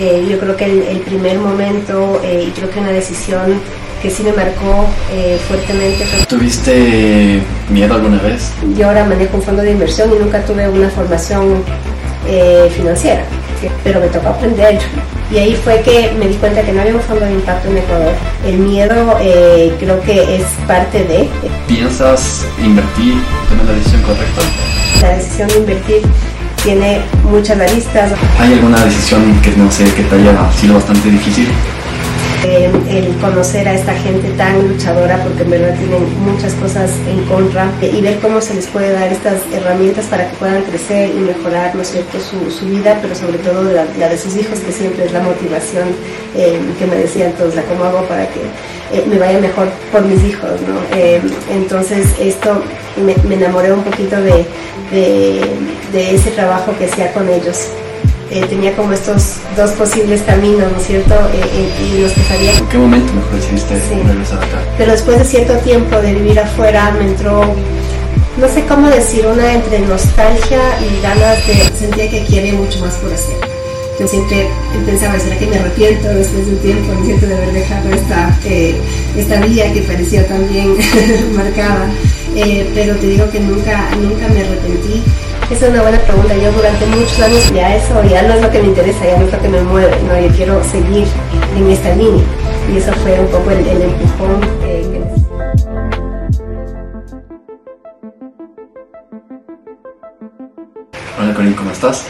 [0.00, 3.60] Eh, yo creo que el, primer momento eh, y creo que una decisión
[4.00, 6.06] que sí me marcó eh, fuertemente.
[6.26, 8.50] ¿Tuviste miedo alguna vez?
[8.78, 11.62] Yo ahora manejo un fondo de inversión y nunca tuve una formación
[12.74, 13.24] financiera,
[13.82, 14.78] pero me tocó aprender.
[15.30, 17.78] Y ahí fue que me di cuenta que no había un fondo de impacto en
[17.78, 18.12] Ecuador.
[18.46, 19.16] El miedo
[19.78, 21.28] creo que es parte de...
[21.66, 23.14] ¿Piensas invertir?
[23.48, 24.42] ¿Tomar la decisión correcta?
[25.02, 26.02] La decisión de invertir
[26.62, 28.12] tiene muchas aristas.
[28.38, 31.48] ¿Hay alguna decisión que no sé que te haya sido bastante difícil?
[32.42, 37.22] Eh, el conocer a esta gente tan luchadora, porque en verdad tienen muchas cosas en
[37.24, 41.10] contra, eh, y ver cómo se les puede dar estas herramientas para que puedan crecer
[41.10, 44.72] y mejorar, ¿no cierto?, su, su vida, pero sobre todo la, de sus hijos, que
[44.72, 45.88] siempre es la motivación
[46.34, 48.40] eh, que me decían todos, la cómo hago para que
[49.06, 50.96] me vaya mejor por mis hijos, ¿no?
[51.54, 52.62] entonces, esto
[52.96, 54.46] me, me, enamoré un poquito de,
[54.90, 55.40] de,
[55.92, 57.68] de ese trabajo que hacía con ellos.
[58.32, 61.14] Eh, tenía como estos dos posibles caminos, ¿no es cierto?
[61.14, 62.56] Eh, eh, y los que sabía.
[62.56, 63.74] ¿En qué momento mejor decidiste
[64.06, 64.62] regresar acá?
[64.78, 67.42] Pero después de cierto tiempo de vivir afuera me entró,
[68.36, 72.94] no sé cómo decir, una entre nostalgia y ganas de, sentía que quiere mucho más
[72.98, 73.34] por hacer.
[73.98, 74.46] Yo siempre
[74.86, 78.38] pensaba, ¿será que me arrepiento después de un tiempo, ¿no de haber dejado esta,
[79.16, 80.76] esta vía que parecía tan bien
[81.34, 81.90] marcada?
[82.74, 85.02] pero te digo que nunca, nunca me arrepentí
[85.50, 86.36] esa es una buena pregunta.
[86.36, 89.26] Yo durante muchos años ya eso ya no es lo que me interesa, ya no
[89.26, 91.06] es lo que me mueve, no, yo quiero seguir
[91.56, 92.24] en esta línea.
[92.72, 95.00] Y eso fue un poco el, empujón eh,
[101.18, 102.06] Hola Corín, ¿cómo estás?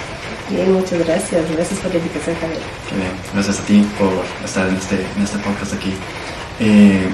[0.51, 1.51] Bien, muchas gracias.
[1.53, 2.61] Gracias por la invitación, Javier.
[2.95, 4.13] Bien, gracias a ti por
[4.45, 5.95] estar en este, en este podcast aquí.
[6.59, 7.09] Eh,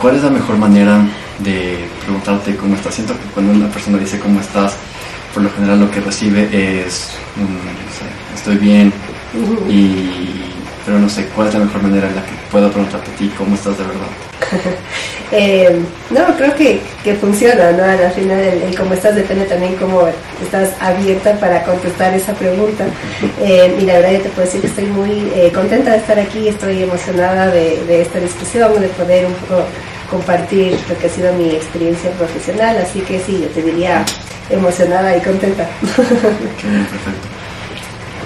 [0.00, 0.98] ¿Cuál es la mejor manera
[1.38, 2.94] de preguntarte cómo estás?
[2.94, 4.76] Siento que cuando una persona dice cómo estás,
[5.32, 7.10] por lo general lo que recibe es
[8.34, 8.92] estoy bien
[9.68, 10.50] y
[10.84, 13.32] pero no sé cuál es la mejor manera en la que puedo preguntarte a ti
[13.36, 14.06] cómo estás de verdad
[15.32, 15.78] eh,
[16.10, 20.08] no creo que, que, funciona no al final el, cómo estás depende también cómo
[20.42, 22.86] estás abierta para contestar esa pregunta.
[23.40, 26.18] Eh, y la verdad yo te puedo decir que estoy muy eh, contenta de estar
[26.18, 29.66] aquí estoy emocionada de, de esta discusión de poder un poco
[30.10, 34.04] compartir lo que ha sido mi experiencia profesional así que sí yo te diría
[34.50, 35.68] emocionada y contenta.
[36.60, 37.28] Qué bien, perfecto.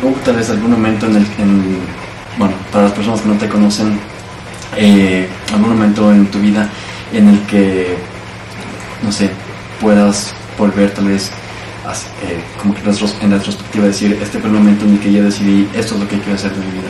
[0.02, 1.78] ¿Hubo tal vez algún momento en el en,
[2.38, 3.98] bueno, para las personas que no te conocen,
[4.76, 6.68] eh, algún momento en tu vida
[7.12, 7.94] en el que,
[9.02, 9.30] no sé,
[9.80, 11.30] puedas volver tal vez
[12.22, 15.68] eh, como que en retrospectiva decir, este fue el momento en el que yo decidí,
[15.74, 16.88] esto es lo que quiero hacer de mi vida?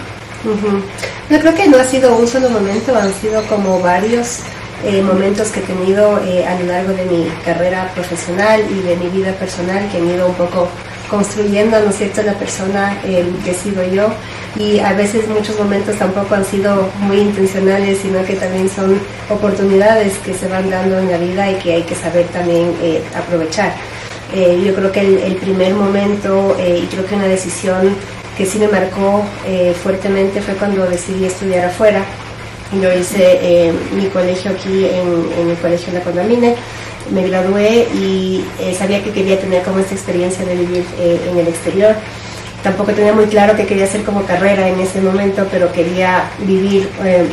[1.31, 4.41] Yo creo que no ha sido un solo momento, han sido como varios
[4.84, 8.97] eh, momentos que he tenido eh, a lo largo de mi carrera profesional y de
[8.97, 10.69] mi vida personal que han ido un poco
[11.09, 14.09] construyendo, ¿no es cierto?, la persona eh, que he sido yo
[14.59, 19.00] y a veces muchos momentos tampoco han sido muy intencionales, sino que también son
[19.31, 22.72] oportunidades que se van dando en la vida y que hay que saber también
[23.16, 23.75] aprovechar.
[24.34, 27.97] yo creo que el, el primer momento y creo que una decisión
[28.37, 29.25] que sí me marcó
[29.83, 32.05] fuertemente fue cuando decidí estudiar afuera
[32.80, 36.54] yo hice eh, mi colegio aquí en, el colegio La Condamine,
[37.10, 41.38] me gradué y eh, sabía que quería tener como esta experiencia de vivir eh, en
[41.38, 41.94] el exterior.
[42.62, 46.88] Tampoco tenía muy claro que quería hacer como carrera en ese momento, pero quería vivir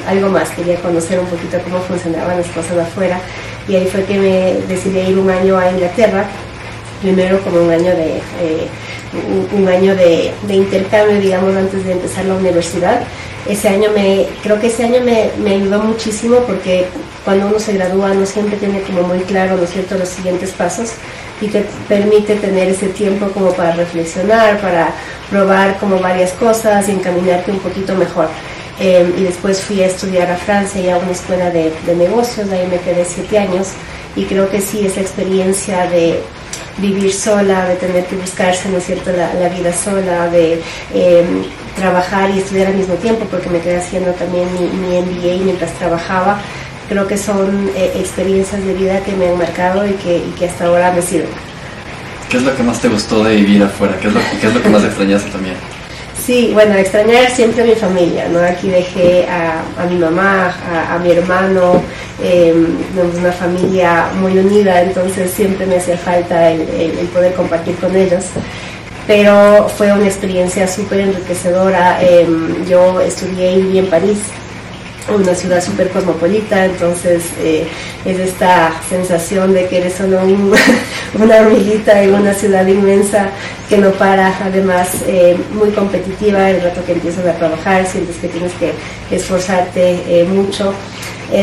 [0.05, 3.17] algo más, quería conocer un poquito cómo funcionaban las cosas afuera.
[3.65, 6.25] Y ahí fue que me decidí ir un año a Inglaterra,
[7.01, 8.19] primero como un año de,
[9.55, 13.01] un, año de, de intercambio, digamos, antes de empezar la universidad
[13.47, 16.85] ese año me, creo que ese año me, me, ayudó muchísimo porque
[17.25, 20.51] cuando uno se gradúa no siempre tiene como muy claro, ¿no es cierto?, los siguientes
[20.51, 20.91] pasos
[21.41, 24.93] y te permite tener ese tiempo como para reflexionar, para
[25.29, 28.27] probar como varias cosas y encaminarte un poquito mejor.
[28.79, 32.49] Em, y después fui a estudiar a Francia y a una escuela de, de negocios,
[32.51, 33.69] ahí me quedé siete años
[34.15, 36.21] y creo que sí, esa experiencia de
[36.77, 40.61] vivir sola, de tener que buscarse, ¿no cierto?, la, la vida sola, de
[40.93, 41.43] em,
[41.75, 45.73] trabajar y estudiar al mismo tiempo, porque me quedé haciendo también mi, mi MBA mientras
[45.73, 46.39] trabajaba.
[46.89, 50.45] Creo que son eh, experiencias de vida que me han marcado y que, y que
[50.45, 51.29] hasta ahora me sirven.
[52.29, 53.97] ¿Qué es lo que más te gustó de vivir afuera?
[53.99, 55.55] ¿Qué es lo, qué es lo que más extrañaste también?
[56.25, 58.39] Sí, bueno, extrañar siempre a mi familia, ¿no?
[58.39, 60.53] Aquí dejé a, a mi mamá,
[60.89, 61.81] a, mi hermano,
[62.21, 62.53] eh,
[63.19, 68.25] una familia muy unida, entonces siempre me hacía falta el, el poder compartir con ellos
[69.07, 72.01] pero fue una experiencia súper enriquecedora.
[72.01, 74.19] Em, yo estudié y viví en París
[75.09, 77.67] una ciudad súper cosmopolita, entonces eh,
[78.05, 80.19] es esta sensación de que eres solo
[81.19, 83.29] una hormiguita en una ciudad inmensa
[83.67, 88.27] que no para, además eh, muy competitiva, el rato que empiezas a trabajar sientes que
[88.27, 88.73] tienes que
[89.13, 90.73] esforzarte eh, mucho.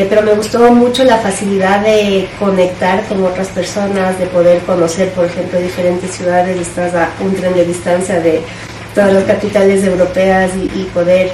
[0.09, 5.25] pero me gustó mucho la facilidad de conectar con otras personas, de poder conocer, por
[5.25, 8.43] ejemplo, diferentes ciudades, estás a un tren de distancia de
[8.93, 11.31] todas las capitales europeas y poder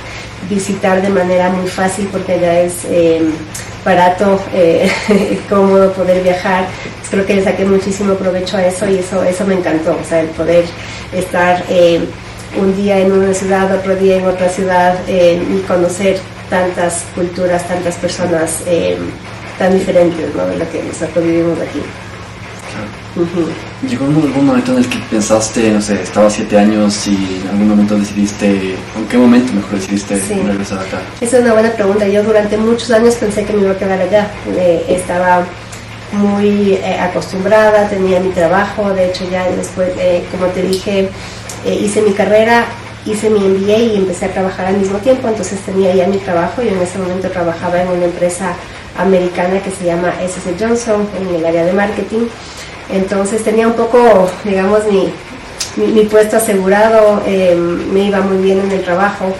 [0.50, 3.22] visitar de manera muy fácil porque allá es eh,
[3.84, 4.90] barato, eh,
[5.50, 6.66] cómodo poder viajar.
[7.00, 10.04] Pues creo que le saqué muchísimo provecho a eso y eso, eso me encantó, o
[10.08, 10.66] sea, el poder
[11.14, 12.02] estar eh,
[12.58, 16.18] un día en una ciudad, otro día en otra ciudad y conocer
[16.50, 18.62] tantas culturas, tantas personas
[19.60, 20.46] tan diferentes ¿no?
[20.48, 21.82] de lo que nosotros vivimos aquí.
[23.88, 27.70] ¿Llegó algún momento en el que pensaste, no sé, estaba siete años y en algún
[27.70, 31.00] momento decidiste, ¿en qué momento mejor decidiste regresar acá?
[31.22, 32.06] Esa es una buena pregunta.
[32.08, 34.30] Yo durante muchos años pensé que me iba a quedar allá.
[34.58, 35.46] Eh, estaba
[36.12, 41.10] muy eh, acostumbrada, tenía mi trabajo, de hecho ya después, eh, como te dije,
[41.66, 42.66] hice mi carrera,
[43.06, 46.62] hice mi MBA y empecé a trabajar al mismo tiempo, entonces tenía ya mi trabajo
[46.62, 48.56] y en ese momento trabajaba en una empresa
[48.98, 50.56] americana que se llama S.C.
[50.60, 52.28] Johnson en el área de marketing
[52.92, 58.84] entonces tenía un poco, digamos, mi, puesto asegurado, em, me iba muy bien en el
[58.84, 59.34] trabajo.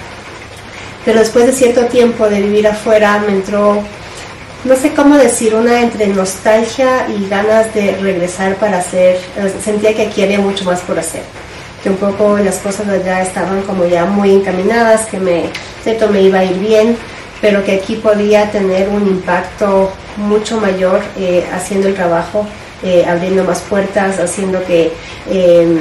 [1.06, 3.82] Pero después de cierto tiempo de vivir afuera me entró,
[4.64, 9.20] no sé cómo decir, una entre nostalgia y ganas de regresar para hacer,
[9.64, 11.22] sentía que aquí había mucho más por hacer
[11.86, 15.44] que un poco las cosas allá estaban como ya muy encaminadas, que me,
[15.84, 16.98] cierto, me iba a ir bien,
[17.42, 22.48] pero que aquí podía tener un impacto mucho mayor eh, haciendo el trabajo
[22.84, 24.92] eh, abriendo más puertas, haciendo que,
[25.30, 25.78] em,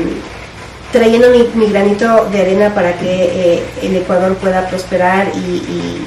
[0.93, 3.25] trayendo mi, granito de arena para que
[3.55, 6.01] eh, el Ecuador pueda prosperar y,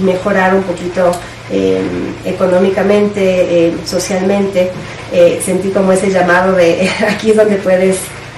[0.00, 1.10] mejorar un poquito
[1.50, 4.70] em, económicamente, em, socialmente.
[5.12, 7.96] Eh, sentí como ese llamado de aquí es donde puedes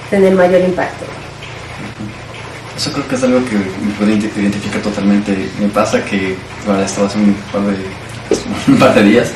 [0.09, 1.05] tener mayor impacto.
[2.75, 5.37] Eso creo que es algo que me puede identificar totalmente.
[5.59, 6.35] Me pasa que
[6.67, 7.77] ahora estaba hace un par de,
[8.67, 9.31] un par de días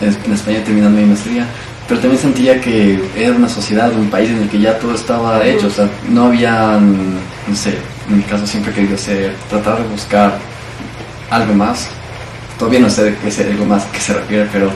[0.00, 1.46] en España terminando mi maestría,
[1.88, 5.44] pero también sentía que era una sociedad, un país en el que ya todo estaba
[5.44, 7.74] hecho, o sea, no había, no sé,
[8.08, 10.38] en mi caso siempre he querido hacer, tratar de buscar
[11.30, 11.88] algo más,
[12.58, 14.70] todavía no sé de qué es algo más que se refiere, pero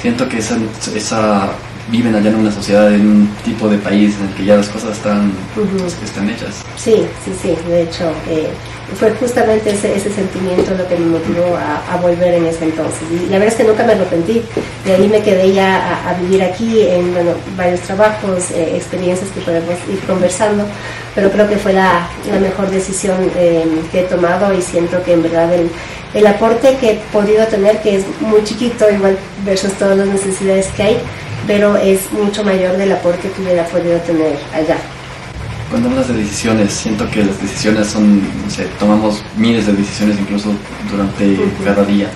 [0.00, 0.56] siento que esa,
[0.94, 1.50] esa
[1.90, 4.68] viven allá en una sociedad, en un tipo de país en el que ya las
[4.68, 6.64] cosas están, pues, están hechas.
[6.76, 8.50] Sí, sí, sí, de hecho, eh,
[8.98, 13.00] fue justamente ese, ese, sentimiento lo que me motivó a, volver en ese entonces.
[13.10, 14.42] Y la verdad es que nunca me arrepentí,
[14.84, 19.40] de ahí me quedé ya a, vivir aquí en bueno, varios trabajos, eh, experiencias que
[19.40, 20.64] podemos ir conversando,
[21.14, 25.12] pero creo que fue la, la mejor decisión eh, que he tomado y siento que
[25.12, 25.70] en verdad el,
[26.14, 30.68] el aporte que he podido tener, que es muy chiquito, igual versus todas las necesidades
[30.76, 30.98] que hay,
[31.46, 34.76] pero es mucho mayor del aporte que hubiera podido tener allá.
[35.70, 40.18] Cuando hablas de decisiones, siento que las decisiones son, no sé, tomamos miles de decisiones
[40.18, 40.50] incluso
[40.90, 42.08] durante cada día.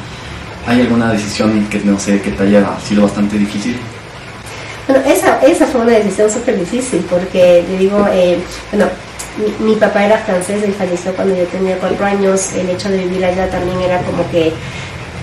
[0.67, 3.77] ¿Hay alguna decisión que no sé, que te haya sido bastante difícil?
[4.89, 8.39] Bueno, esa, esa fue una decisión súper difícil porque, le digo, eh,
[8.73, 8.91] bueno,
[9.39, 12.99] mi, mi, papá era francés, y falleció cuando yo tenía cuatro años, el hecho de
[12.99, 14.53] vivir allá también era como que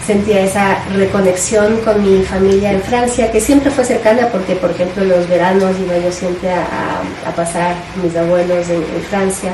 [0.06, 5.04] sentía esa reconexión con mi familia en Francia, que siempre fue cercana porque, por ejemplo,
[5.04, 9.52] los veranos iba yo siempre a, a pasar mis abuelos en, Francia.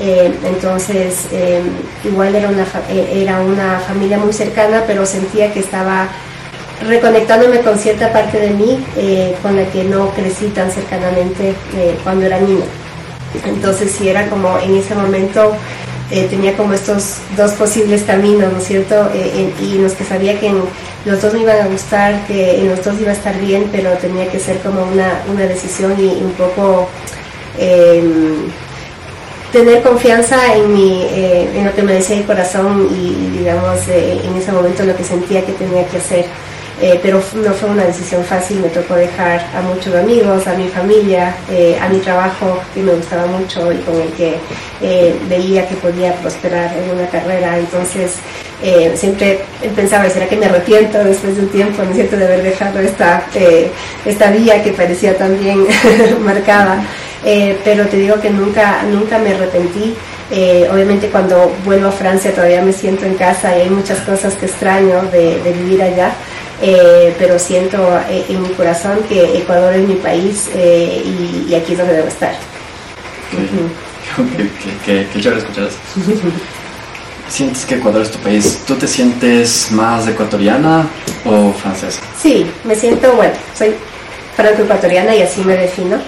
[0.00, 1.62] Eh, entonces, eh,
[2.04, 6.08] igual era una, eh, era una familia muy cercana, pero sentía que estaba
[6.88, 8.84] reconectándome con cierta parte de mí
[9.42, 11.54] con la que no crecí tan cercanamente
[12.02, 12.64] cuando era niña.
[13.46, 15.56] Entonces, sí era como en ese momento
[16.10, 19.10] eh, tenía como estos dos posibles caminos, ¿no es cierto?
[19.14, 20.52] Eh, y los que sabía que
[21.06, 23.90] los dos me iban a gustar, que en los dos iba a estar bien, pero
[23.92, 26.88] tenía que ser como una, una decisión y, un poco
[27.58, 28.50] em,
[29.50, 34.36] tener confianza en, mi, eh, en lo que me decía el corazón y, digamos, en
[34.36, 36.26] ese momento lo que sentía que tenía que hacer.
[36.82, 40.66] Eh, pero no fue una decisión fácil, me tocó dejar a muchos amigos, a mi
[40.68, 44.34] familia, eh, a mi trabajo que me gustaba mucho y con el que
[44.82, 47.58] eh, veía que podía prosperar en una carrera.
[47.58, 48.16] Entonces
[48.94, 49.40] siempre
[49.76, 53.22] pensaba, ¿será que me arrepiento después de un tiempo, ¿no cierto?, de haber dejado esta,
[54.06, 55.66] esta vía que parecía tan bien
[56.24, 56.82] marcada.
[57.62, 59.94] pero te digo que nunca, nunca me arrepentí.
[60.72, 64.46] obviamente cuando vuelvo a Francia todavía me siento en casa y hay muchas cosas que
[64.46, 66.14] extraño de vivir allá,
[66.62, 71.02] eh, pero siento eh, en mi corazón que Ecuador es mi país eh,
[71.48, 72.34] y, aquí es donde debo estar.
[74.84, 75.78] Qué, chévere escuchar eso.
[77.28, 80.86] sientes que Ecuador es tu país, ¿tú te sientes más ecuatoriana
[81.24, 82.00] o francesa?
[82.20, 83.74] Sí, me siento, bueno, soy
[84.36, 85.98] franco-ecuatoriana y así me defino,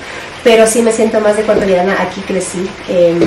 [0.45, 2.69] pero sí me siento más ecuatoriana, aquí crecí.
[2.88, 3.19] Em,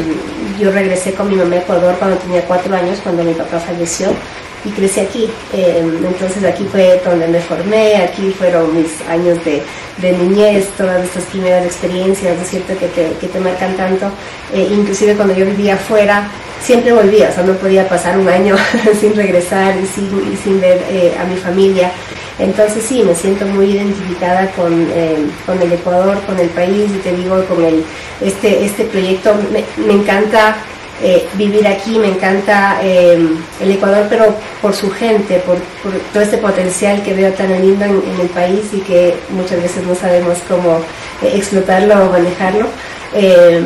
[0.60, 4.14] yo regresé con mi mamá a Ecuador cuando tenía cuatro años, cuando mi papá falleció,
[4.66, 5.30] y crecí aquí.
[5.54, 9.62] Em, entonces aquí fue donde me formé, aquí fueron mis años de,
[10.02, 14.08] niñez, todas estas primeras experiencias, ¿no es cierto?, que te, que te marcan tanto.
[14.54, 16.30] Eh, inclusive cuando yo vivía afuera,
[16.62, 18.56] siempre volvía, o sea, no podía pasar un año
[19.00, 20.10] sin regresar y sin,
[20.42, 21.92] sin ver eh, a mi familia.
[22.38, 27.00] Entonces sí, me siento muy identificada con, eh, con, el Ecuador, con el país y
[27.00, 27.84] te digo, con el,
[28.22, 29.36] este, este proyecto.
[29.86, 30.56] Me encanta
[31.04, 35.58] eh, vivir aquí, me encanta el Ecuador, pero por su gente, por,
[36.12, 39.96] todo este potencial que veo tan lindo en, el país y que muchas veces no
[39.96, 40.82] sabemos cómo
[41.22, 42.68] explotarlo o manejarlo.
[43.14, 43.64] Eh,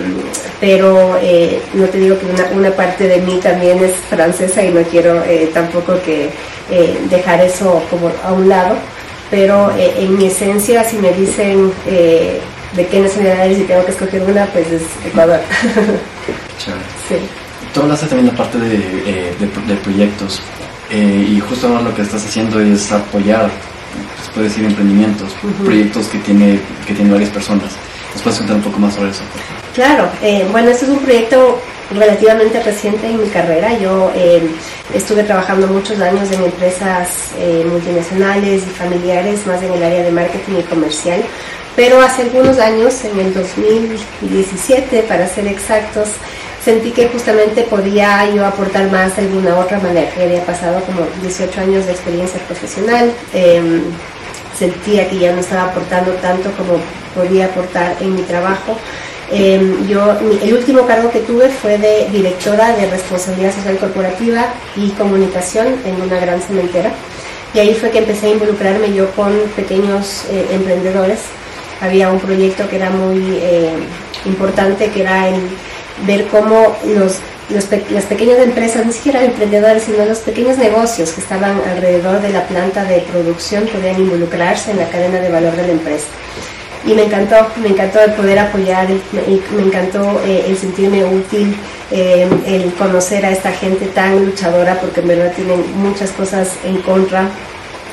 [0.61, 2.25] pero eh, no te digo que
[2.55, 6.29] una, parte de mí también es francesa y no quiero eh, tampoco que
[7.09, 8.75] dejar eso como a un lado,
[9.29, 11.71] pero en mi esencia si me dicen
[12.75, 15.39] de qué nacionalidad y tengo que escoger una, pues es Ecuador.
[17.07, 17.15] sí.
[17.73, 20.41] Tú hablaste también la parte de, proyectos
[20.91, 23.49] y justo ahora lo que estás haciendo es apoyar,
[24.23, 27.71] se puede decir, emprendimientos, proyectos que tiene, que tiene varias personas.
[28.13, 29.23] ¿Nos puedes contar un poco más sobre eso?
[29.73, 31.59] Claro, eh, bueno, este es un proyecto
[31.91, 33.77] relativamente reciente en mi carrera.
[33.79, 34.41] Yo eh,
[34.93, 40.11] estuve trabajando muchos años en empresas eh, multinacionales y familiares, más en el área de
[40.11, 41.23] marketing y comercial.
[41.75, 46.09] Pero hace algunos años, en el 2017 para ser exactos,
[46.63, 50.09] sentí que justamente podía yo aportar más de alguna otra manera.
[50.15, 53.11] Ya había pasado como 18 años de experiencia profesional.
[53.33, 53.81] Em,
[54.57, 56.79] sentía que ya no estaba aportando tanto como
[57.15, 58.77] podía aportar en mi trabajo.
[59.31, 64.89] Em, yo, el último cargo que tuve fue de directora de responsabilidad social corporativa y
[64.91, 66.91] comunicación en una gran cementera.
[67.53, 71.19] Y ahí fue que empecé a involucrarme yo con pequeños eh, emprendedores.
[71.83, 73.73] Había un proyecto que era muy eh,
[74.25, 75.35] importante, que era el
[76.07, 81.61] ver cómo los las pequeñas empresas, ni siquiera emprendedores, sino los pequeños negocios que estaban
[81.69, 85.73] alrededor de la planta de producción podían involucrarse en la cadena de valor de la
[85.73, 86.05] empresa.
[86.85, 91.55] Y me encantó, me encantó el poder apoyar, me, encantó eh, el sentirme útil,
[91.91, 96.81] eh, el conocer a esta gente tan luchadora, porque en verdad tienen muchas cosas en
[96.81, 97.29] contra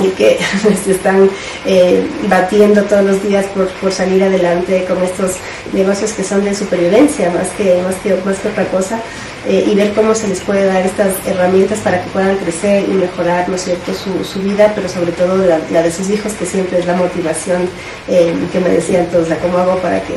[0.01, 0.39] y que
[0.85, 1.31] se están
[1.67, 5.37] eh, batiendo todos los días por, por, salir adelante con estos
[5.73, 9.01] negocios que son de supervivencia más que, más que, más que otra cosa
[9.47, 12.93] eh, y ver cómo se les puede dar estas herramientas para que puedan crecer y
[12.93, 13.93] mejorar ¿no cierto?
[13.95, 17.69] Su, su vida, pero sobre todo la, de sus hijos, que siempre es la motivación
[18.09, 20.15] eh, que me decían todos, ¿cómo hago para que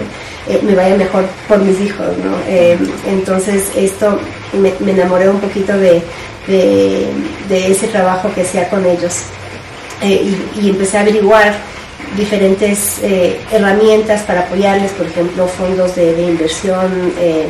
[0.62, 2.08] me vaya mejor por mis hijos?
[2.18, 2.36] ¿no?
[3.10, 4.20] entonces esto
[4.54, 6.02] me, me, enamoré un poquito de,
[6.48, 7.08] de,
[7.48, 9.24] de ese trabajo que hacía con ellos.
[10.02, 11.54] Eh, y, empecé a averiguar
[12.18, 17.48] diferentes eh, herramientas para apoyarles, por ejemplo, fondos de, inversión, eh,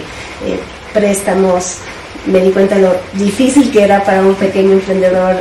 [0.93, 1.77] préstamos,
[2.25, 5.35] me di cuenta de lo difícil que era para un pequeño emprendedor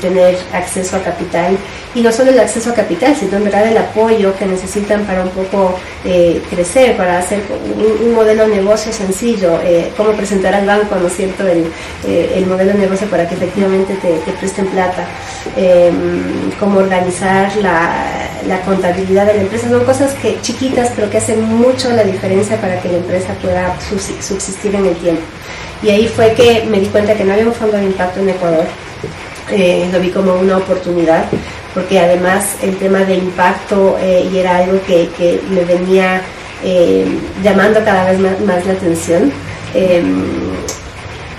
[0.00, 1.56] tener acceso a capital
[1.94, 5.22] y no solo el acceso a capital, sino en verdad el apoyo que necesitan para
[5.22, 7.42] un poco eh, crecer, para hacer
[8.04, 11.66] un, modelo de negocio sencillo, eh, cómo presentar al banco, ¿no es cierto?, el,
[12.06, 15.04] el modelo de negocio para que efectivamente te, presten plata,
[15.56, 21.18] em, cómo organizar la, la, contabilidad de la empresa, son cosas que chiquitas pero que
[21.18, 25.22] hacen mucho la diferencia para que la empresa pueda subsistir en el tiempo.
[25.82, 28.28] Y ahí fue que me di cuenta que no había un fondo de impacto en
[28.30, 28.66] Ecuador.
[29.50, 31.24] Eh, lo vi como una oportunidad,
[31.74, 36.22] porque además el tema de impacto eh, y era algo que, me venía
[36.64, 37.06] eh,
[37.42, 39.32] llamando cada vez más, la atención.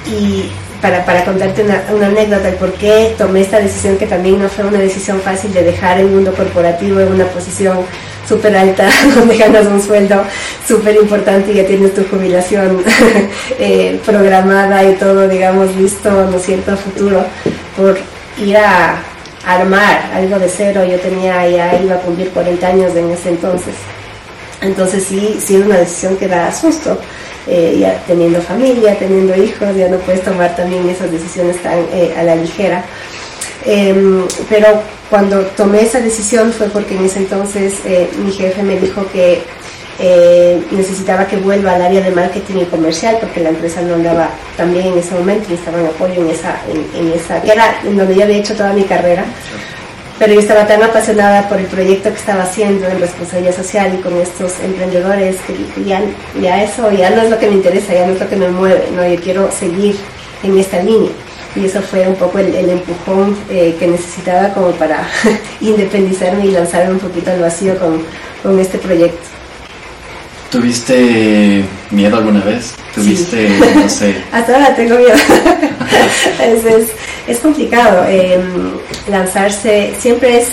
[0.07, 0.45] y
[0.81, 4.49] para, para contarte una, una, anécdota de por qué tomé esta decisión, que también no
[4.49, 7.85] fue una decisión fácil de dejar el mundo corporativo en una posición
[8.27, 10.23] súper alta, donde ganas un sueldo
[10.67, 12.83] súper importante y ya tienes tu jubilación
[13.59, 17.23] eh, programada y todo, digamos, listo, ¿no es cierto?, futuro,
[17.75, 17.97] por
[18.43, 19.03] ir a
[19.45, 20.83] armar algo de cero.
[20.85, 23.75] Yo tenía, ya iba a cumplir 40 años en ese entonces.
[24.61, 26.97] Entonces sí, sí es una decisión que da susto.
[27.47, 32.13] Eh, ya teniendo familia, teniendo hijos, ya no puedes tomar también esas decisiones tan eh,
[32.15, 32.85] a la ligera.
[33.65, 34.67] Em, pero
[35.09, 39.43] cuando tomé esa decisión fue porque en ese entonces eh, mi jefe me dijo que
[39.99, 44.29] eh, necesitaba que vuelva al área de marketing y comercial porque la empresa no andaba
[44.57, 48.23] también en ese momento, necesitaban apoyo en esa, en, esa, que era en donde yo
[48.23, 49.25] había hecho toda mi carrera.
[50.17, 54.01] Pero yo estaba tan apasionada por el proyecto que estaba haciendo en responsabilidad social y
[54.01, 55.99] con estos emprendedores que ya,
[56.39, 58.49] ya eso ya no es lo que me interesa, ya no es lo que me
[58.49, 59.95] mueve, no, yo quiero seguir
[60.43, 61.09] en esta línea.
[61.55, 65.07] Y eso fue un poco el, empujón eh, que necesitaba como para
[65.61, 68.03] independizarme y lanzarme un poquito al vacío con,
[68.41, 69.40] con este proyecto.
[70.51, 72.75] ¿Tuviste miedo alguna vez?
[72.93, 74.21] ¿Tuviste, no sé?
[74.33, 75.13] Hasta ahora tengo miedo.
[76.43, 76.91] es,
[77.25, 78.05] es, complicado.
[78.09, 78.73] Em,
[79.09, 80.49] lanzarse, siempre es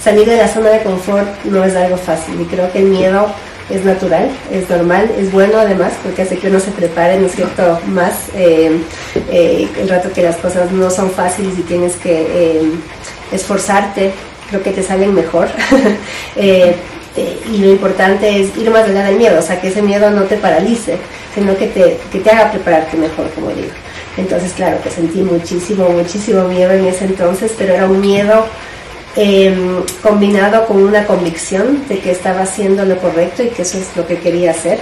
[0.00, 2.40] salir de la zona de confort, no es algo fácil.
[2.40, 3.26] Y creo que el miedo
[3.68, 7.34] es natural, es normal, es bueno además, porque hace que uno se prepare, ¿no es
[7.34, 8.80] cierto?, más em,
[9.28, 12.80] eh, el rato que las cosas no son fáciles y tienes que em,
[13.32, 14.12] esforzarte,
[14.50, 15.48] creo que te salen mejor.
[17.16, 20.10] Eh, y lo importante es ir más allá del miedo, o sea, que ese miedo
[20.10, 20.98] no te paralice,
[21.34, 23.70] sino que te, que te haga prepararte mejor, como digo.
[24.18, 28.46] Entonces, claro, que sentí muchísimo, muchísimo miedo en ese entonces, pero era un miedo
[29.16, 33.96] em, combinado con una convicción de que estaba haciendo lo correcto y que eso es
[33.96, 34.80] lo que quería hacer.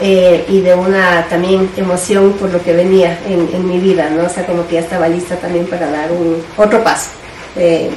[0.00, 4.24] Eh, y de una también emoción por lo que venía en, en, mi vida, ¿no?
[4.24, 7.10] O sea, como que ya estaba lista también para dar un otro paso.
[7.56, 7.88] Eh,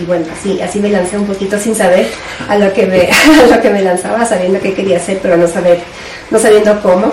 [0.00, 2.06] y, bueno, así, así me lancé un poquito sin saber
[2.48, 3.08] a lo que me,
[3.44, 5.80] a lo que me lanzaba, sabiendo qué quería hacer, pero no, saber,
[6.30, 7.12] no sabiendo cómo.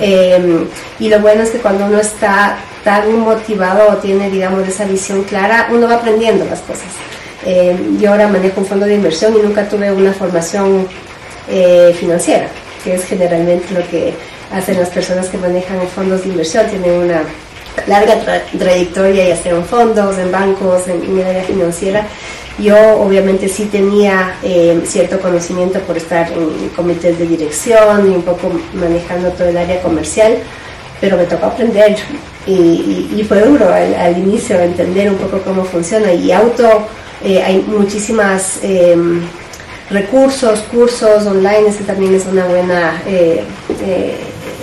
[0.00, 0.66] Em,
[0.98, 5.22] y lo bueno es que cuando uno está tan motivado o tiene, digamos, esa visión
[5.24, 6.88] clara, uno va aprendiendo las cosas.
[7.44, 10.88] Em, yo ahora manejo un fondo de inversión y nunca tuve una formación
[11.48, 12.48] eh, financiera,
[12.82, 14.14] que es generalmente lo que
[14.52, 17.22] hacen las personas que manejan fondos de inversión, tienen una
[17.86, 18.20] larga
[18.58, 22.06] trayectoria, ya sea en fondos, en bancos, en, el área financiera.
[22.58, 28.22] Yo obviamente sí tenía eh, cierto conocimiento por estar en comités de dirección y un
[28.22, 30.36] poco manejando todo el área comercial,
[31.00, 31.96] pero me tocó aprender
[32.46, 36.86] y, fue duro al, inicio entender un poco cómo funciona y auto,
[37.24, 38.58] eh, hay muchísimas...
[38.62, 39.22] Em,
[39.92, 43.44] recursos, cursos online, que también es una buena eh,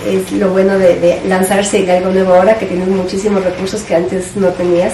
[0.06, 4.36] es lo bueno de, lanzarse en algo nuevo ahora, que tienes muchísimos recursos que antes
[4.36, 4.92] no tenías,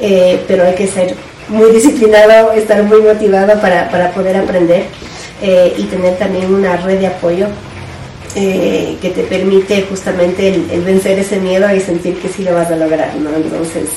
[0.00, 1.14] eh, pero hay que ser
[1.48, 4.84] muy disciplinado, estar muy motivado para, poder aprender
[5.42, 7.46] eh, y tener también una red de apoyo
[8.34, 12.70] eh, que te permite justamente el, vencer ese miedo y sentir que sí lo vas
[12.70, 13.30] a lograr, ¿no?
[13.36, 13.90] Entonces,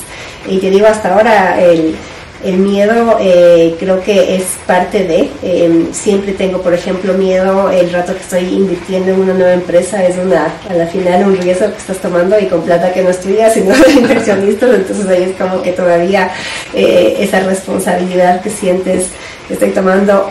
[0.46, 1.96] y te digo, hasta ahora el
[2.44, 7.90] el miedo eh, creo que es parte de, em, siempre tengo por ejemplo miedo el
[7.92, 11.70] rato que estoy invirtiendo en una nueva empresa, es una, a la final un riesgo
[11.70, 15.22] que estás tomando y con plata que no es tuya, sino de inversionistas, entonces ahí
[15.24, 16.30] es como que todavía
[16.74, 19.08] eh, esa responsabilidad que sientes
[19.48, 20.30] que estoy tomando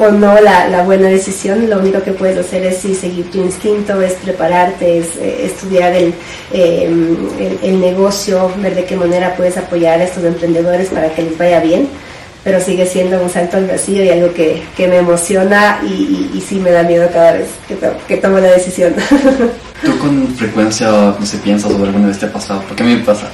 [0.00, 4.14] o no la, buena decisión, lo único que puedes hacer es seguir tu instinto, es
[4.14, 6.12] prepararte, es eh, estudiar em,
[6.52, 11.36] el, el, negocio, ver de qué manera puedes apoyar a estos emprendedores para que les
[11.36, 11.86] vaya bien,
[12.42, 16.70] pero sigue siendo un salto al vacío y algo que, me emociona y, sí me
[16.70, 17.48] da miedo cada vez
[18.08, 18.94] que, tomo la decisión.
[19.84, 22.62] ¿Tú con frecuencia, no sé, piensas sobre alguna vez te ha pasado?
[22.66, 23.28] Porque a mí me pasa.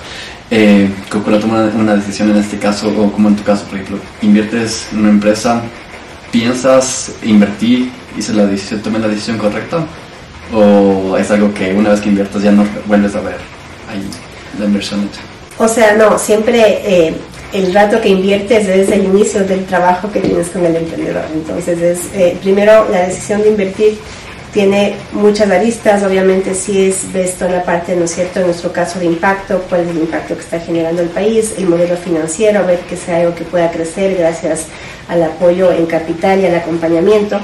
[0.50, 3.98] Eh, cuando tomas una decisión en este caso, o como en tu caso, por ejemplo,
[4.22, 5.62] inviertes en una empresa
[6.36, 9.86] piensas invertir, hice la decisión, la decisión correcta?
[10.52, 13.38] ¿O es algo que una vez que inviertas ya no vuelves a ver
[13.90, 14.02] ahí
[14.58, 15.22] la inversión hecha?
[15.58, 17.14] O sea, no, siempre eh,
[17.54, 21.24] el rato que inviertes es el inicio del trabajo que tienes con el emprendedor.
[21.32, 23.98] Entonces, es eh, primero la decisión de invertir
[24.56, 28.72] tiene muchas aristas, obviamente si es ves toda la parte, ¿no es cierto?, en nuestro
[28.72, 32.66] caso de impacto, cuál es el impacto que está generando el país, el modelo financiero,
[32.66, 34.64] ver que sea algo que pueda crecer gracias
[35.10, 37.38] al apoyo en capital y al acompañamiento.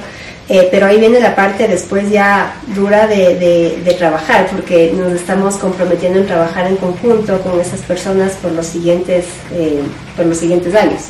[0.48, 6.18] Eh, pero ahí viene la parte después ya dura de, trabajar, porque nos estamos comprometiendo
[6.18, 9.82] en trabajar en conjunto con esas personas por los siguientes, eh,
[10.16, 11.02] por los siguientes años.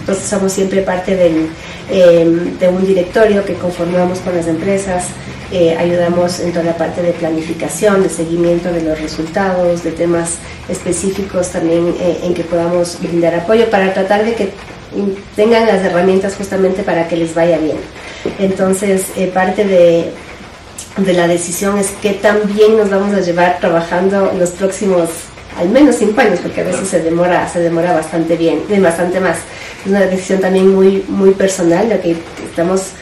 [0.00, 1.14] Entonces somos siempre parte
[1.90, 2.24] eh,
[2.58, 5.04] de un directorio que conformamos con las empresas,
[5.52, 10.38] eh, ayudamos en toda la parte de planificación, de seguimiento de los resultados, de temas
[10.68, 14.50] específicos también eh, en que podamos brindar apoyo para tratar de que
[15.36, 17.76] tengan las herramientas justamente para que les vaya bien.
[18.38, 20.10] Entonces, eh, parte de,
[20.96, 25.08] de la decisión es que también nos vamos a llevar trabajando los próximos
[25.58, 29.36] al menos cinco años, porque a veces se demora, se demora bastante bien, bastante más.
[29.84, 32.16] Es una decisión también muy, muy personal, lo que
[32.48, 32.92] estamos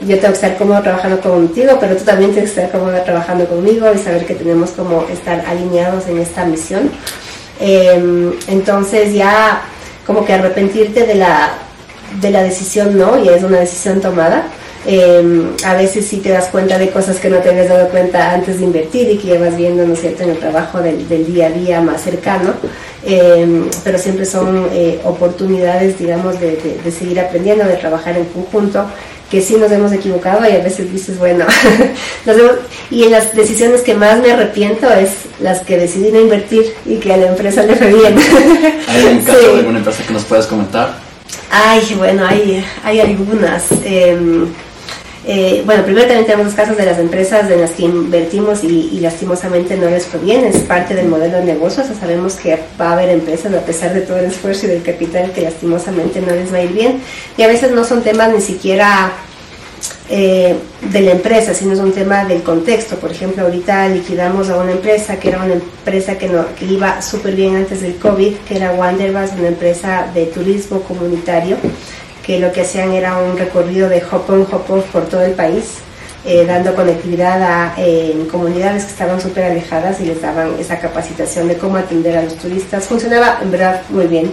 [0.00, 3.46] yo tengo que estar cómodo trabajando contigo, pero tú también tienes que estar cómodo trabajando
[3.46, 6.90] conmigo y saber que tenemos como estar alineados en esta misión.
[7.60, 9.62] Em, entonces ya
[10.06, 11.54] como que arrepentirte de la,
[12.20, 14.48] de la decisión no, y es una decisión tomada.
[14.86, 18.32] Em, a veces sí te das cuenta de cosas que no te habías dado cuenta
[18.32, 21.50] antes de invertir y que llevas viendo, ¿no cierto?, en el trabajo del, día a
[21.50, 22.52] día más cercano,
[23.06, 28.84] em, pero siempre son eh, oportunidades, digamos, de, de, seguir aprendiendo, de trabajar en conjunto
[29.34, 31.44] que sí nos hemos equivocado y a veces dices, bueno,
[32.90, 36.98] y en las decisiones que más me arrepiento es las que decidí no invertir y
[36.98, 38.14] que a la empresa le fue bien.
[38.88, 40.94] ¿Hay un caso de alguna empresa que nos puedas comentar?
[41.50, 43.72] Ay, bueno, hay, hay algunas.
[43.82, 44.46] Em,
[45.26, 49.00] eh, bueno, primero también tenemos los casos de las empresas en las que invertimos y,
[49.00, 52.90] lastimosamente no les proviene, es parte del modelo de negocio, o sea, sabemos que va
[52.90, 56.34] a haber empresas a pesar de todo el esfuerzo y del capital que lastimosamente no
[56.34, 57.00] les va a ir bien
[57.38, 59.12] y a veces no son temas ni siquiera
[60.10, 60.56] eh,
[60.92, 62.96] de la empresa, sino es un tema del contexto.
[62.96, 67.34] Por ejemplo, ahorita liquidamos a una empresa que era una empresa que, que iba súper
[67.34, 71.56] bien antes del COVID, que era Wanderbus, una empresa de turismo comunitario
[72.24, 75.32] que lo que hacían era un recorrido de hop on, hop off por todo el
[75.32, 75.78] país,
[76.24, 77.76] eh, dando conectividad a
[78.30, 82.36] comunidades que estaban súper alejadas y les daban esa capacitación de cómo atender a los
[82.36, 82.86] turistas.
[82.86, 84.32] Funcionaba en verdad muy bien.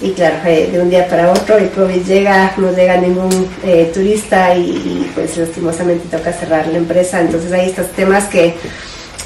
[0.00, 3.90] Y claro, eh, de un día para otro el COVID llega, no llega ningún eh,
[3.92, 7.20] turista y, pues lastimosamente toca cerrar la empresa.
[7.20, 8.54] Entonces hay estos temas que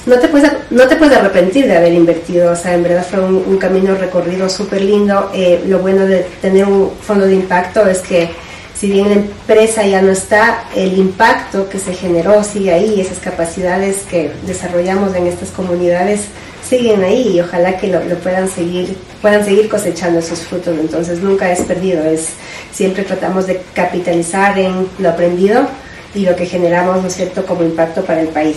[0.05, 3.21] no te puedes, no te puedes arrepentir de haber invertido, o sea, en verdad fue
[3.21, 5.31] un, camino recorrido súper lindo.
[5.33, 8.31] Eh, lo bueno de tener un fondo de impacto es que
[8.75, 13.21] si bien la empresa ya no está, el impacto que se generó sigue ahí, esas
[13.21, 16.23] capacidades que desarrollamos en estas comunidades
[16.69, 20.77] siguen ahí y ojalá que lo, puedan seguir puedan seguir cosechando esos frutos.
[20.81, 22.31] Entonces nunca es perdido es
[22.73, 25.69] siempre tratamos de capitalizar en lo aprendido
[26.13, 28.57] y lo que generamos no es cierto como impacto para el país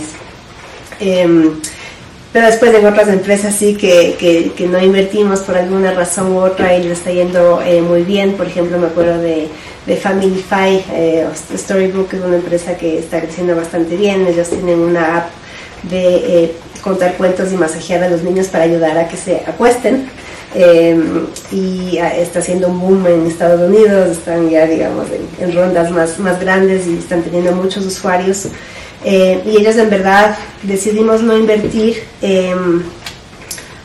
[1.00, 1.60] Em,
[2.32, 6.76] pero después en otras empresas sí que, que, no invertimos por alguna razón u otra
[6.76, 8.34] y le está yendo eh, muy bien.
[8.34, 9.48] Por ejemplo, me acuerdo de,
[9.86, 14.26] de Family eh, Storybook es una empresa que está creciendo bastante bien.
[14.26, 15.30] Ellos tienen una app
[15.84, 20.10] de eh, contar cuentos y masajear a los niños para ayudar a que se acuesten.
[20.54, 25.54] Em, y ah, está haciendo un boom en Estados Unidos, están ya digamos en, en
[25.54, 28.48] rondas más, más grandes y están teniendo muchos usuarios.
[29.04, 32.82] Eh, y ellos en verdad decidimos no invertir em,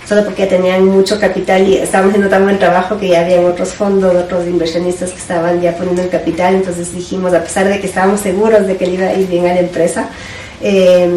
[0.08, 3.70] solo porque tenían mucho capital y estaban haciendo tan buen trabajo que ya habían otros
[3.70, 7.88] fondos, otros inversionistas que estaban ya poniendo el capital, entonces dijimos, a pesar de que
[7.88, 10.10] estábamos seguros de que le iba a ir bien a la empresa,
[10.62, 11.10] eh,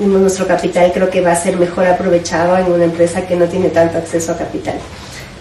[0.00, 3.68] nuestro capital creo que va a ser mejor aprovechado en una empresa que no tiene
[3.68, 4.74] tanto acceso a capital.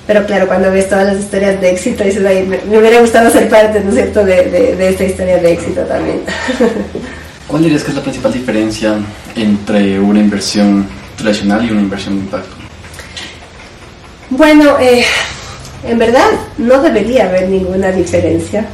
[0.05, 3.81] Pero claro, cuando ves todas las historias de éxito, dices, me, hubiera gustado ser parte,
[3.81, 6.21] ¿no es cierto?, de, de esta historia de éxito también.
[7.47, 8.95] ¿Cuál dirías que es la principal diferencia
[9.33, 12.55] entre una inversión tradicional y una inversión de impacto?
[14.29, 15.05] Bueno, eh,
[15.87, 18.65] en verdad no debería haber ninguna diferencia.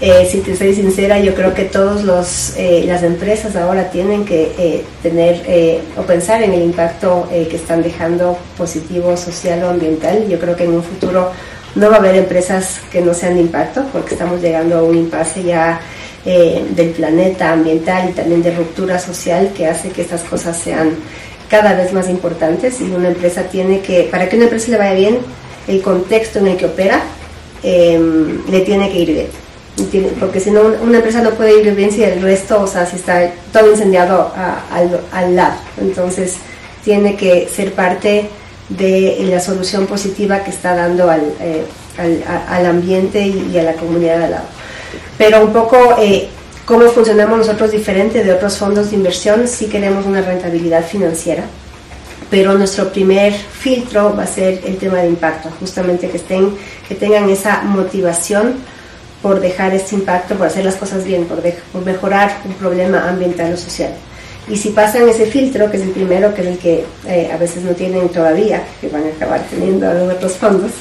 [0.00, 4.84] Eh, si te soy sincera, yo creo que todas eh, las empresas ahora tienen que
[5.02, 10.28] tener o pensar en el impacto que están dejando positivo, social o ambiental.
[10.28, 11.32] Yo creo que en un futuro
[11.74, 14.96] no va a haber empresas que no sean de impacto porque estamos llegando a un
[14.96, 15.80] impasse ya
[16.26, 20.90] eh, del planeta ambiental y también de ruptura social que hace que estas cosas sean
[21.48, 24.92] cada vez más importantes y una empresa tiene que, para que una empresa le vaya
[24.92, 25.18] bien,
[25.66, 27.02] el contexto en el que opera
[27.62, 30.10] em, le tiene que ir bien.
[30.20, 32.96] porque si no, una empresa no puede ir bien si el resto, o sea, si
[32.96, 34.30] está todo incendiado
[34.70, 35.54] al, lado.
[35.80, 36.36] Entonces,
[36.84, 38.28] tiene que ser parte
[38.68, 41.64] de la solución positiva que está dando al, eh,
[41.96, 44.59] al, ambiente y, a la comunidad al lado
[45.20, 46.28] pero un poco eh,
[46.64, 51.44] cómo funcionamos nosotros diferente de otros fondos de inversión, si queremos una rentabilidad financiera,
[52.30, 56.56] pero nuestro primer filtro va a ser el tema de impacto, justamente que, estén,
[56.88, 58.54] que tengan esa motivación
[59.20, 61.42] por dejar este impacto, por hacer las cosas bien, por,
[61.84, 63.92] mejorar un problema ambiental o social.
[64.48, 67.36] Y si pasan ese filtro, que es el primero, que es el que eh, a
[67.36, 70.72] veces no tienen todavía, que van a acabar teniendo en otros fondos,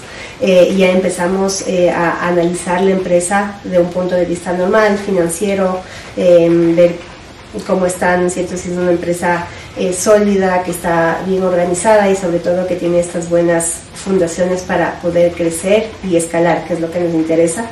[0.41, 5.81] eh, ya empezamos eh, a analizar la empresa de un punto de vista normal, financiero,
[6.15, 6.95] em, ver
[7.67, 8.55] cómo están, ¿cierto?
[8.55, 12.99] si es una empresa eh, sólida, que está bien organizada y sobre todo que tiene
[12.99, 17.65] estas buenas fundaciones para poder crecer y escalar, que es lo que nos interesa.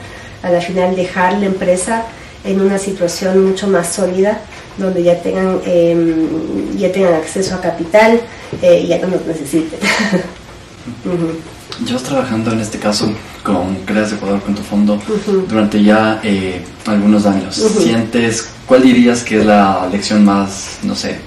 [0.44, 2.04] A la final dejar la empresa
[2.44, 4.40] en una situación mucho más sólida,
[4.78, 8.20] donde ya tengan, em, ya tengan acceso a capital
[8.62, 9.80] y ya no nos necesiten.
[11.86, 15.00] Llevas trabajando en este caso con Creas Ecuador con tu fondo
[15.48, 17.56] durante ya eh, algunos años.
[17.56, 21.18] ¿Sientes, cuál dirías que es la lección más, no sé,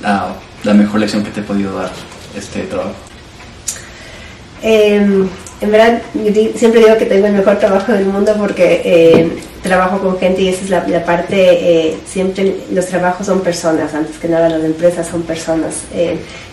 [0.00, 1.90] la, mejor lección que te he podido dar
[2.36, 2.94] este trabajo?
[4.62, 5.28] Em,
[5.60, 6.00] en verdad,
[6.56, 10.48] siempre digo que tengo el mejor trabajo del mundo porque eh, trabajo con gente y
[10.48, 15.06] esa es la, parte, eh, siempre los trabajos son personas, antes que nada las empresas
[15.06, 15.82] son personas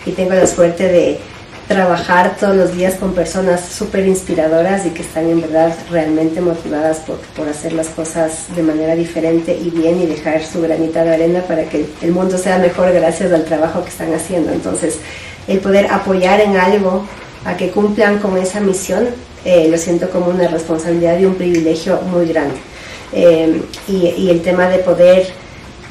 [0.04, 1.18] y tengo la suerte de
[1.70, 6.98] trabajar todos los días con personas súper inspiradoras y que están en verdad realmente motivadas
[6.98, 11.14] por, por, hacer las cosas de manera diferente y bien y dejar su granita de
[11.14, 14.50] arena para que el mundo sea mejor gracias al trabajo que están haciendo.
[14.50, 14.98] Entonces,
[15.46, 17.06] el poder apoyar en algo
[17.44, 19.06] a que cumplan con esa misión,
[19.44, 22.56] eh, lo siento como una responsabilidad y un privilegio muy grande.
[23.12, 25.28] Eh, y, y el tema de poder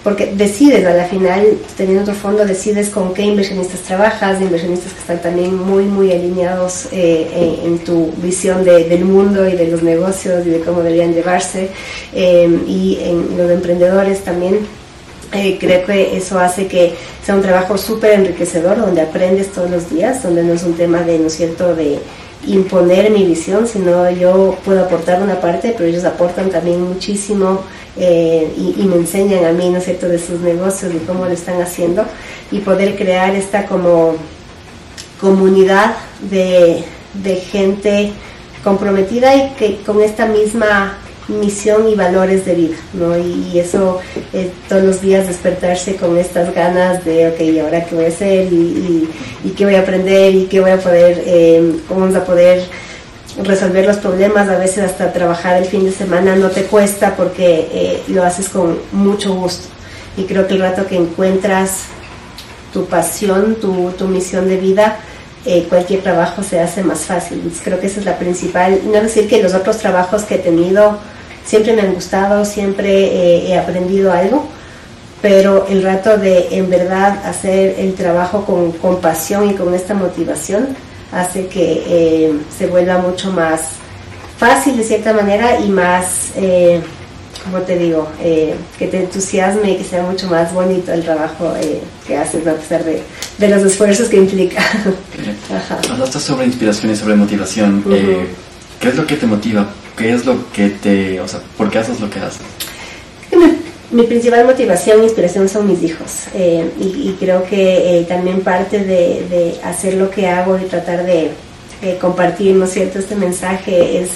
[0.03, 4.99] porque decides a la final, teniendo tu fondo, decides con qué inversionistas trabajas, inversionistas que
[4.99, 10.45] están también muy, muy alineados eh, en, tu visión del mundo y de los negocios
[10.45, 11.69] y de cómo deberían llevarse,
[12.13, 14.59] eh, y en los emprendedores también.
[15.31, 19.89] Eh, creo que eso hace que sea un trabajo súper enriquecedor, donde aprendes todos los
[19.89, 21.99] días, donde no es un tema de, ¿no es cierto?, de
[22.47, 27.61] imponer mi visión, sino yo puedo aportar una parte, pero ellos aportan también muchísimo
[27.99, 31.31] eh, y, me enseñan a mí, ¿no es cierto?, de sus negocios y cómo lo
[31.31, 32.05] están haciendo
[32.49, 34.15] y poder crear esta como
[35.19, 35.95] comunidad
[36.29, 36.85] de,
[37.51, 38.11] gente
[38.63, 43.17] comprometida y que con esta misma misión y valores de vida, ¿no?
[43.17, 43.99] Y, eso
[44.31, 48.07] eh, todos los días despertarse con estas ganas de, ok, ¿y ahora qué voy a
[48.07, 48.47] hacer?
[48.51, 49.09] ¿Y,
[49.57, 50.33] qué voy a aprender?
[50.33, 52.63] ¿Y qué voy a poder, eh, cómo vamos a poder
[53.43, 57.67] resolver los problemas, a veces hasta trabajar el fin de semana no te cuesta porque
[57.71, 59.67] eh, lo haces con mucho gusto.
[60.17, 61.83] Y creo que el rato que encuentras
[62.73, 64.97] tu pasión, tu, tu misión de vida,
[65.45, 67.51] eh, cualquier trabajo se hace más fácil.
[67.63, 68.81] creo que esa es la principal.
[68.85, 70.97] No decir que los otros trabajos que he tenido
[71.45, 74.45] siempre me han gustado, siempre eh, he aprendido algo,
[75.21, 79.93] pero el rato de en verdad hacer el trabajo con, con pasión y con esta
[79.93, 80.75] motivación,
[81.11, 83.61] hace que eh, se vuelva mucho más
[84.39, 86.81] fácil de cierta manera y más, eh,
[87.43, 91.53] como te digo, eh, que te entusiasme y que sea mucho más bonito el trabajo
[91.61, 93.01] eh, que haces a pesar de,
[93.37, 94.63] de, los esfuerzos que implica.
[95.91, 97.83] Hablaste sobre inspiración y sobre motivación.
[98.79, 99.67] ¿Qué es lo que te motiva?
[99.97, 102.41] ¿Qué es lo que te, o sea, por qué haces lo que haces?
[103.91, 108.83] mi principal motivación e inspiración son mis hijos eh, y, creo que eh, también parte
[108.83, 111.31] de, hacer lo que hago y tratar de,
[111.99, 114.09] compartir, ¿no es cierto?, este mensaje es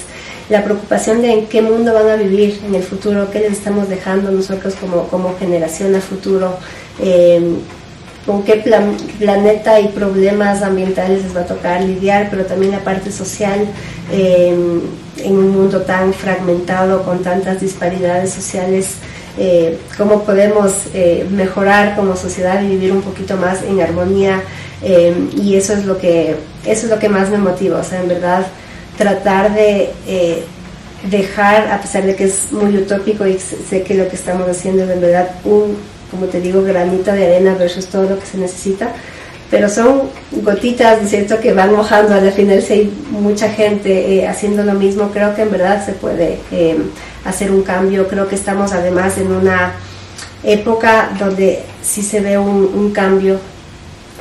[0.49, 3.87] la preocupación de en qué mundo van a vivir en el futuro, qué les estamos
[3.87, 6.57] dejando nosotros como, como generación a futuro,
[7.01, 7.41] eh,
[8.25, 8.55] con qué
[9.17, 13.67] planeta y problemas ambientales les va a tocar lidiar, pero también la parte social
[14.11, 18.97] en un mundo tan fragmentado, con tantas disparidades sociales
[19.37, 24.43] eh, cómo podemos eh, mejorar como sociedad y vivir un poquito más en armonía
[24.83, 28.01] eh, y eso es lo que eso es lo que más me motiva o sea
[28.01, 28.45] en verdad
[28.95, 29.89] tratar de
[31.09, 34.83] dejar a pesar de que es muy utópico y sé que lo que estamos haciendo
[34.83, 35.77] es en verdad un
[36.11, 38.91] como te digo granito de arena versus todo lo que se necesita
[39.49, 42.15] pero son gotitas, ¿no cierto?, que van mojando.
[42.15, 46.39] Al final, si hay mucha gente haciendo lo mismo, creo que en verdad se puede
[47.25, 48.07] hacer un cambio.
[48.07, 49.73] Creo que estamos además en una
[50.43, 53.39] época donde sí se ve un, cambio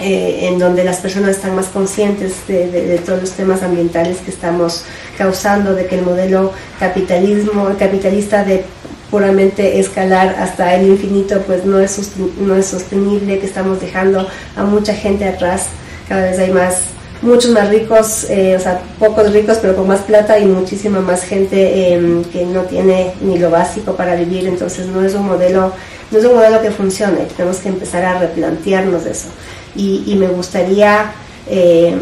[0.01, 4.85] eh, en donde las personas están más conscientes de, todos los temas ambientales que estamos
[5.19, 8.65] causando, de que el modelo capitalismo, capitalista de
[9.11, 14.65] puramente escalar hasta el infinito, pues no es, no es sostenible, que estamos dejando a
[14.65, 15.67] mucha gente atrás,
[16.09, 16.77] cada vez hay más
[17.23, 21.23] muchos más ricos, eh, o sea, pocos ricos, pero con más plata y muchísima más
[21.23, 24.47] gente em, que no tiene ni lo básico para vivir.
[24.47, 25.73] Entonces no es un modelo,
[26.11, 27.27] no es un modelo que funcione.
[27.37, 29.29] Tenemos que empezar a replantearnos eso.
[29.75, 31.13] Y, me gustaría
[31.49, 32.01] em,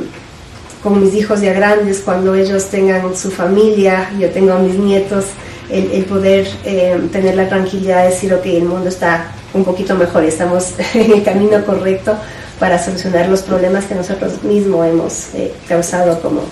[0.83, 5.27] con mis hijos ya grandes, cuando ellos tengan su familia, yo tengo a mis nietos,
[5.71, 10.25] el, poder em, tener la tranquilidad de decir, ok, el mundo está un poquito mejor,
[10.25, 12.17] estamos en el camino correcto
[12.61, 16.43] para solucionar los problemas que nosotros mismos hemos eh, causado como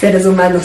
[0.00, 0.62] seres humanos.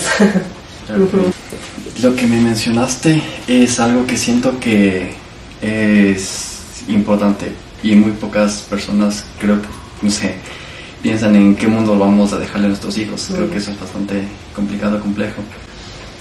[2.02, 5.14] Lo que me mencionaste es algo que siento que
[5.62, 6.52] es
[6.88, 7.52] importante
[7.84, 9.68] y muy pocas personas creo que,
[10.02, 10.36] no sé,
[11.02, 13.30] piensan en qué mundo vamos a dejarle a nuestros hijos.
[13.34, 14.24] Creo que eso es bastante
[14.56, 15.42] complicado, complejo.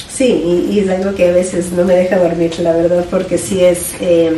[0.08, 3.62] Sí, y, es algo que a veces no me deja dormir, la verdad, porque sí
[3.62, 3.94] es...
[4.00, 4.36] Eh,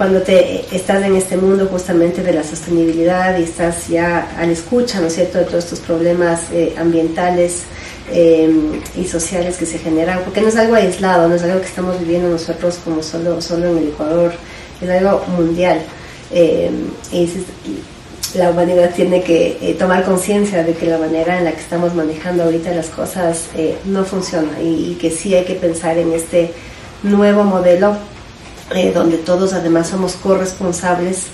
[0.00, 4.52] cuando te estás en este mundo justamente de la sostenibilidad y estás ya a la
[4.52, 7.64] escucha, ¿no es cierto?, de todos estos problemas eh, ambientales
[8.10, 11.66] em, y sociales que se generan, porque no es algo aislado, no es algo que
[11.66, 14.32] estamos viviendo nosotros como solo, solo en el Ecuador,
[14.80, 15.82] es algo mundial.
[16.32, 17.28] Em, y
[18.38, 21.94] la humanidad tiene que eh, tomar conciencia de que la manera en la que estamos
[21.94, 26.52] manejando ahorita las cosas eh, no funciona y que sí hay que pensar en este
[27.02, 27.98] nuevo modelo
[28.72, 31.24] eh, donde todos además somos corresponsables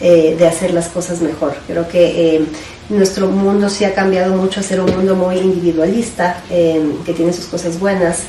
[0.00, 1.54] eh, de hacer las cosas mejor.
[1.68, 2.44] Creo que eh,
[2.88, 7.44] nuestro mundo sí ha cambiado mucho a ser un mundo muy individualista, que tiene sus
[7.44, 8.22] cosas buenas,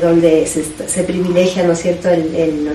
[0.00, 2.72] donde se, privilegia, ¿no es cierto?, el,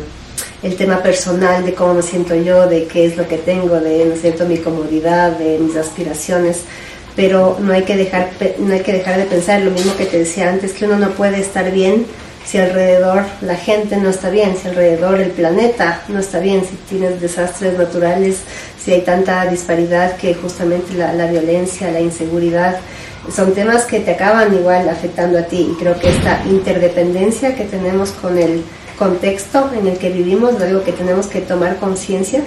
[0.61, 4.03] el, tema personal de cómo me siento yo, de qué es lo que tengo, de,
[4.03, 6.63] ¿no cierto?, mi comodidad, de mis aspiraciones,
[7.15, 10.19] pero no hay que dejar, no hay que dejar de pensar, lo mismo que te
[10.19, 12.05] decía antes, que uno no puede estar bien
[12.45, 16.75] si alrededor la gente no está bien, si alrededor el planeta no está bien, si
[16.89, 18.39] tienes desastres naturales,
[18.83, 22.77] si hay tanta disparidad que justamente la, violencia, la inseguridad,
[23.33, 25.69] son temas que te acaban igual afectando a ti.
[25.71, 28.63] Y creo que esta interdependencia que tenemos con el
[28.99, 32.41] contexto en el que vivimos es algo que tenemos que tomar conciencia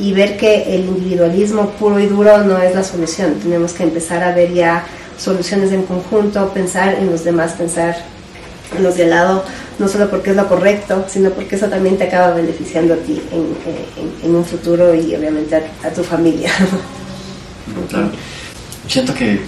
[0.00, 3.38] y ver que el individualismo puro y duro no es la solución.
[3.40, 4.84] Tenemos que empezar a ver ya
[5.16, 8.15] soluciones en conjunto, pensar en los demás, pensar en
[8.80, 9.44] los de al lado,
[9.78, 13.20] no solo porque es lo correcto, sino porque eso también te acaba beneficiando a ti
[13.30, 16.50] en, en, en un futuro y obviamente a, a tu familia.
[17.88, 18.10] Claro.
[18.88, 19.40] Siento que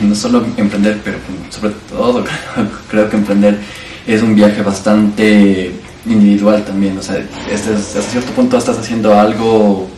[0.00, 1.18] no solo emprender, pero
[1.50, 2.24] sobre todo
[2.88, 3.58] creo que emprender
[4.06, 5.72] es un viaje bastante
[6.06, 6.96] individual también.
[6.98, 9.88] O sea, este, hasta cierto punto estás haciendo algo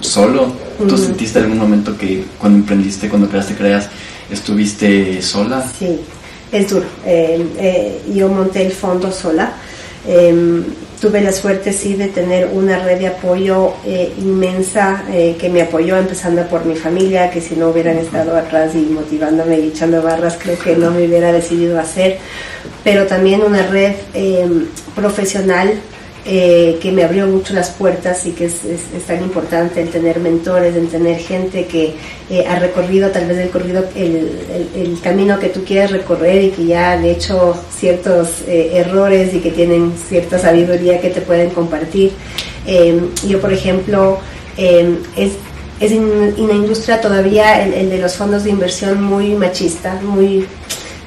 [0.00, 0.52] solo.
[0.86, 3.88] ¿Tú sentiste en algún momento que cuando emprendiste, cuando creaste Creas,
[4.30, 5.64] estuviste sola?
[5.76, 6.00] Sí,
[6.52, 6.86] es duro.
[7.04, 9.52] Eh, yo monté el fondo sola.
[10.06, 10.62] Eh,
[11.00, 15.62] tuve la suerte sí de tener una red de apoyo eh, inmensa eh, que me
[15.62, 20.02] apoyó empezando por mi familia, que si no hubieran estado atrás y motivándome y echando
[20.02, 22.18] barras, creo que no me hubiera decidido hacer,
[22.82, 23.94] pero también una red
[24.94, 25.74] profesional
[26.30, 28.60] eh, que me abrió mucho las puertas y que es,
[29.06, 31.94] tan importante el tener mentores, el tener gente que
[32.30, 36.66] eh, ha recorrido tal vez el, corrido, el, camino que tú quieres recorrer y que
[36.66, 42.12] ya han hecho ciertos eh, errores y que tienen cierta sabiduría que te pueden compartir.
[43.26, 44.18] yo, por ejemplo,
[44.56, 45.32] es,
[45.80, 50.46] es en una industria todavía el, el de los fondos de inversión muy machista, muy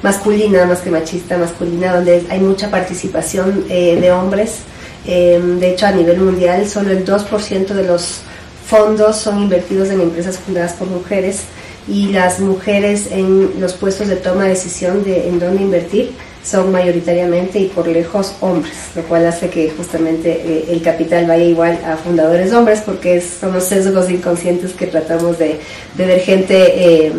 [0.02, 4.58] masculina más que machista, masculina, donde hay mucha participación eh, de hombres.
[5.06, 8.20] Eh, de hecho, a nivel mundial, solo el 2% de los
[8.66, 11.42] fondos son invertidos en empresas fundadas por mujeres
[11.88, 16.12] y las mujeres en los puestos de toma de decisión de en dónde invertir
[16.44, 21.44] son mayoritariamente y por lejos hombres, lo cual hace que justamente eh, el capital vaya
[21.44, 25.60] igual a fundadores hombres porque son los sesgos inconscientes que tratamos de,
[25.96, 27.12] ver gente eh,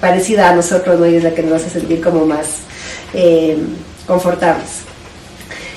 [0.00, 1.06] parecida a nosotros ¿no?
[1.06, 2.60] y es la que nos hace sentir como más
[3.14, 3.56] eh,
[4.06, 4.93] confortables.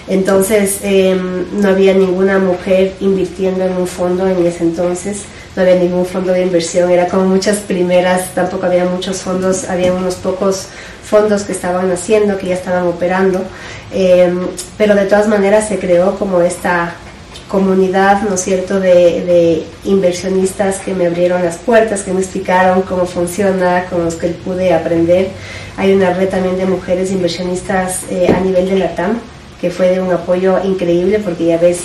[0.08, 1.20] Entonces eh,
[1.52, 5.24] no había ninguna mujer invirtiendo en un fondo en ese entonces,
[5.56, 9.92] no había ningún fondo de inversión, era como muchas primeras, tampoco había muchos fondos, había
[9.92, 10.68] unos pocos
[11.04, 13.44] fondos que estaban haciendo, que ya estaban operando,
[13.94, 14.32] eh,
[14.78, 16.96] pero de todas maneras se creó como esta
[17.48, 18.90] comunidad, ¿no es cierto?, de,
[19.26, 24.28] de, inversionistas que me abrieron las puertas, que me explicaron cómo funciona, con los que
[24.30, 25.30] pude aprender.
[25.78, 29.20] Hay una red también de mujeres inversionistas eh, a nivel de la TAM,
[29.62, 31.80] que fue de un apoyo increíble porque ya ves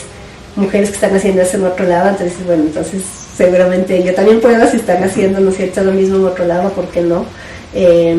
[0.56, 3.02] mujeres que están haciendo eso en otro lado, entonces bueno, entonces
[3.36, 6.70] seguramente yo también puedo si están haciendo, ¿no es cierto?, lo mismo en otro lado,
[6.70, 7.24] ¿por qué no?
[7.74, 8.14] Eh,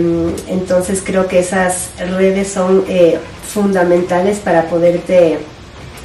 [0.47, 5.37] entonces creo que esas redes son eh, fundamentales para poderte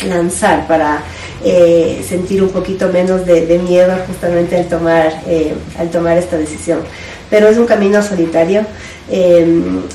[0.06, 1.02] lanzar, para
[1.44, 6.36] eh, sentir un poquito menos de, de miedo justamente al tomar, eh, al tomar esta
[6.36, 6.80] decisión.
[7.30, 8.62] Pero es un camino solitario,
[9.10, 9.46] eh,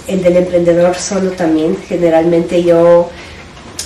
[0.07, 1.77] el del emprendedor solo también.
[1.87, 3.09] Generalmente yo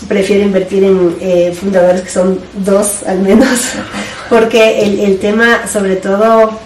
[0.08, 3.72] prefiero invertir en eh, fundadores que son dos al menos,
[4.30, 6.60] porque el, el, tema sobre todo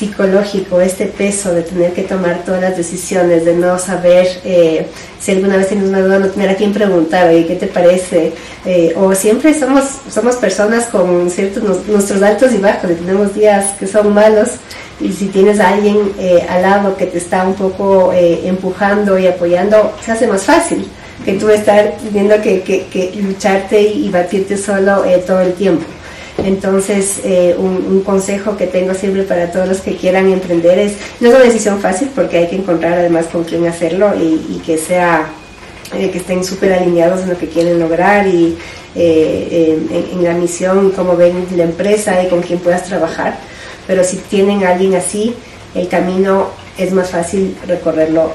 [0.00, 4.86] psicológico, este peso de tener que tomar todas las decisiones, de no saber eh,
[5.20, 8.32] si alguna vez tienes una duda, no tener a quién preguntar, oye, ¿qué te parece?
[8.64, 13.86] Eh, o siempre somos, somos personas con ciertos nuestros altos y bajos, tenemos días que
[13.86, 14.52] son malos,
[15.00, 19.26] y si tienes a alguien eh, al lado que te está un poco empujando y
[19.26, 20.88] apoyando, se hace más fácil
[21.24, 25.84] que tú estar teniendo que, lucharte y, batirte solo eh, todo el tiempo.
[26.38, 31.28] Entonces, eh, un, consejo que tengo siempre para todos los que quieran emprender es, no
[31.28, 35.26] es una decisión fácil porque hay que encontrar además con quién hacerlo y, que sea,
[35.94, 38.56] eh, que estén súper alineados en lo que quieren lograr y
[38.94, 43.38] en, la misión cómo ven la empresa y con quién puedas trabajar.
[43.86, 45.34] Pero si tienen a alguien así,
[45.74, 48.32] el camino es más fácil recorrerlo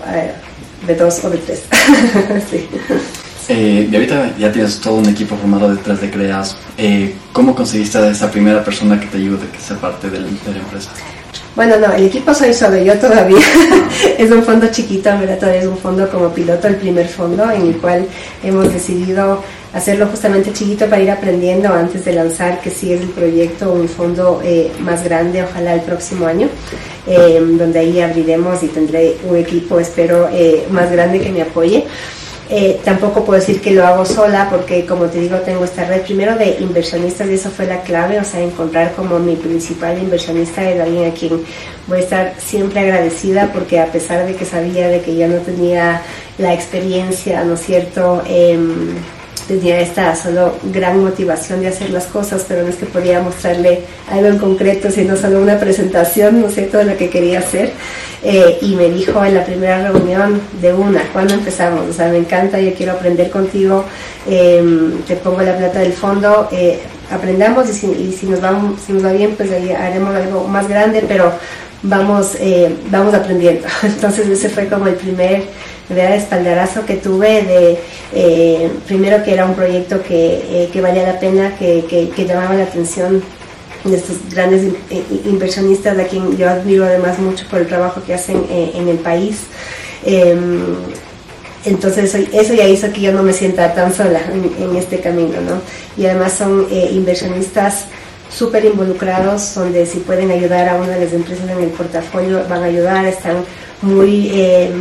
[0.85, 1.63] de dos o de tres.
[2.49, 2.67] sí.
[3.47, 6.57] Eh, y ahorita ya tienes todo un equipo formado detrás de Creas.
[6.77, 10.25] Eh, ¿Cómo conseguiste a esa primera persona que te ayude, que sea parte de la,
[10.25, 10.91] de la empresa?
[11.55, 13.37] Bueno, no, el equipo soy solo yo todavía.
[14.17, 17.49] es un fondo chiquito, en verdad todavía es un fondo como piloto, el primer fondo,
[17.49, 18.05] en el cual
[18.43, 19.41] hemos decidido
[19.73, 23.87] hacerlo justamente chiquito para ir aprendiendo antes de lanzar que sí es el proyecto, un
[23.87, 26.49] fondo eh, más grande, ojalá el próximo año.
[27.05, 30.29] Donde ahí abriremos y tendré un equipo, espero,
[30.71, 31.85] más grande que me apoye.
[32.47, 36.01] Eh, tampoco puedo decir que lo hago sola porque, como te digo, tengo esta red
[36.01, 40.69] primero de inversionistas y eso fue la clave, o sea, encontrar como mi principal inversionista
[40.69, 41.41] es alguien a quien
[41.87, 45.37] voy a estar siempre agradecida porque a pesar de que sabía de que ya no
[45.37, 46.03] tenía
[46.37, 48.21] la experiencia, ¿no es cierto?
[48.27, 48.93] Em,
[49.47, 53.81] tenía esta solo gran motivación de hacer las cosas, pero no es que podía mostrarle
[54.09, 57.73] algo en concreto, sino solo una presentación, no sé, todo lo que quería hacer.
[58.23, 61.87] Eh, y me dijo en la primera reunión de una, ¿cuándo empezamos?
[61.87, 63.85] O sea, me encanta, yo quiero aprender contigo,
[64.27, 66.79] em, te pongo la plata del fondo, eh,
[67.11, 71.31] aprendamos y si, nos va, si nos va bien, pues haremos algo más grande, pero
[71.83, 73.67] vamos, eh, vamos aprendiendo.
[73.83, 75.43] Entonces ese fue como el primer
[75.89, 81.55] de espaldarazo que tuve de primero que era un proyecto que, que valía la pena,
[81.57, 83.21] que, que, llamaba la atención
[83.89, 84.73] de estos grandes
[85.25, 88.97] inversionistas a quien yo admiro además mucho por el trabajo que hacen eh, en el
[88.97, 89.41] país.
[90.03, 90.75] Em,
[91.65, 95.61] entonces eso, ya hizo que yo no me sienta tan sola en, este camino, ¿no?
[95.97, 97.85] Y además son eh, inversionistas
[98.29, 102.63] súper involucrados, donde si pueden ayudar a una de las empresas en el portafolio, van
[102.63, 103.37] a ayudar, están
[103.81, 104.71] muy eh,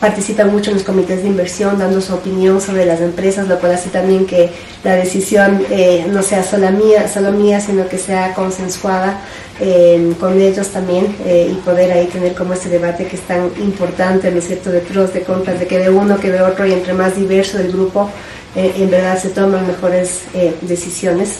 [0.00, 3.72] participan mucho en los comités de inversión dando su opinión sobre las empresas, lo cual
[3.72, 4.50] hace también que
[4.84, 9.20] la decisión eh, no sea solo mía, solo mía, sino que sea consensuada
[9.60, 14.30] eh, con ellos también y poder ahí tener como ese debate que es tan importante,
[14.30, 16.72] ¿no es cierto?, de pros, de contras, de que de uno, que de otro y
[16.72, 18.10] entre más diverso el grupo,
[18.56, 20.22] en verdad se toman mejores
[20.62, 21.38] decisiones.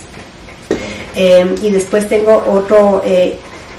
[1.16, 3.02] y después tengo otro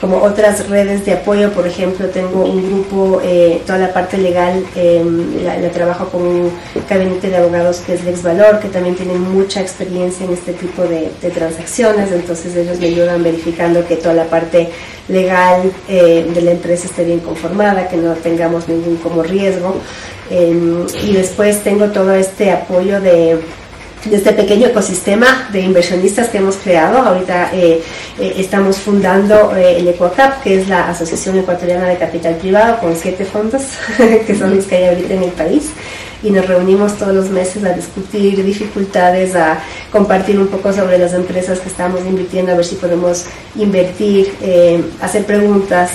[0.05, 4.63] como otras redes de apoyo, por ejemplo, tengo un grupo, eh, toda la parte legal,
[4.75, 5.03] eh,
[5.43, 6.51] la, trabajo con un
[6.87, 10.83] gabinete de abogados que es Lex Valor, que también tienen mucha experiencia en este tipo
[10.83, 14.69] de, transacciones, entonces ellos me ayudan verificando que toda la parte
[15.07, 19.73] legal eh, de la empresa esté bien conformada, que no tengamos ningún como riesgo.
[20.29, 23.39] Em, y después tengo todo este apoyo de
[24.05, 26.99] de este pequeño ecosistema de inversionistas que hemos creado.
[26.99, 27.81] Ahorita eh,
[28.19, 32.95] eh, estamos fundando eh, el EcuaCap, que es la Asociación Ecuatoriana de Capital Privado, con
[32.95, 33.63] siete fondos,
[33.97, 35.71] que son los que hay ahorita en el país.
[36.23, 39.59] Y nos reunimos todos los meses a discutir dificultades, a
[39.91, 43.25] compartir un poco sobre las empresas que estamos invirtiendo, a ver si podemos
[43.55, 44.33] invertir,
[45.01, 45.91] hacer preguntas.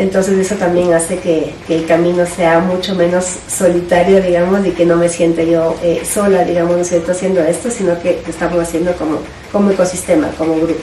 [0.00, 4.96] Entonces eso también hace que, el camino sea mucho menos solitario, digamos, y que no
[4.96, 9.18] me sienta yo eh, sola, digamos, no estoy haciendo esto, sino que estamos haciendo como,
[9.52, 10.80] como ecosistema, como grupo.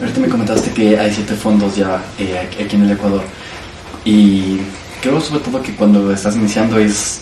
[0.00, 3.22] Ahorita me comentaste que hay siete fondos ya eh, aquí en el Ecuador
[4.04, 4.58] y
[5.00, 7.20] creo sobre todo que cuando estás iniciando es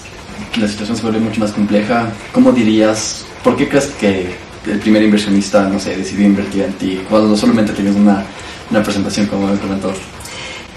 [0.58, 2.08] la situación se vuelve mucho más compleja.
[2.32, 4.34] ¿Cómo dirías, por qué crees que
[4.66, 8.24] el primer inversionista, no sé, decidió invertir en ti cuando solamente tienes una,
[8.70, 9.96] una presentación como el comentador?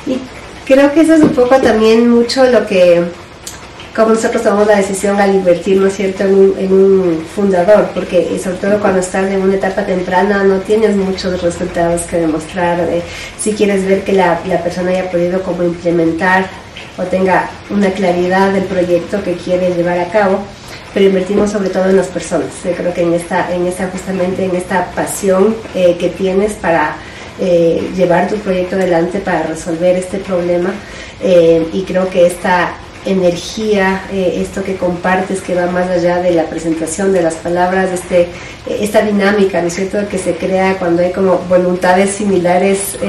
[0.05, 0.19] Y
[0.65, 3.03] creo que eso es un poco también mucho lo que,
[3.95, 7.89] como nosotros tomamos la decisión al invertir, ¿no es cierto?, en un, en un fundador,
[7.93, 12.87] porque sobre todo cuando estás en una etapa temprana no tienes muchos resultados que demostrar.
[13.39, 16.47] si quieres ver que la, la persona haya podido como implementar
[16.97, 20.39] o tenga una claridad del proyecto que quiere llevar a cabo,
[20.93, 22.49] pero invertimos sobre todo en las personas.
[22.63, 26.97] Yo creo que en esta, en esta justamente en esta pasión eh, que tienes para
[27.39, 30.71] eh, llevar tu proyecto adelante para resolver este problema
[31.19, 32.75] eh, y creo que esta
[33.07, 37.89] energía, eh, esto que compartes que va más allá de la presentación de las palabras,
[37.91, 38.27] este,
[38.69, 42.99] esta dinámica, ¿no es cierto?, que se crea cuando hay como voluntades similares,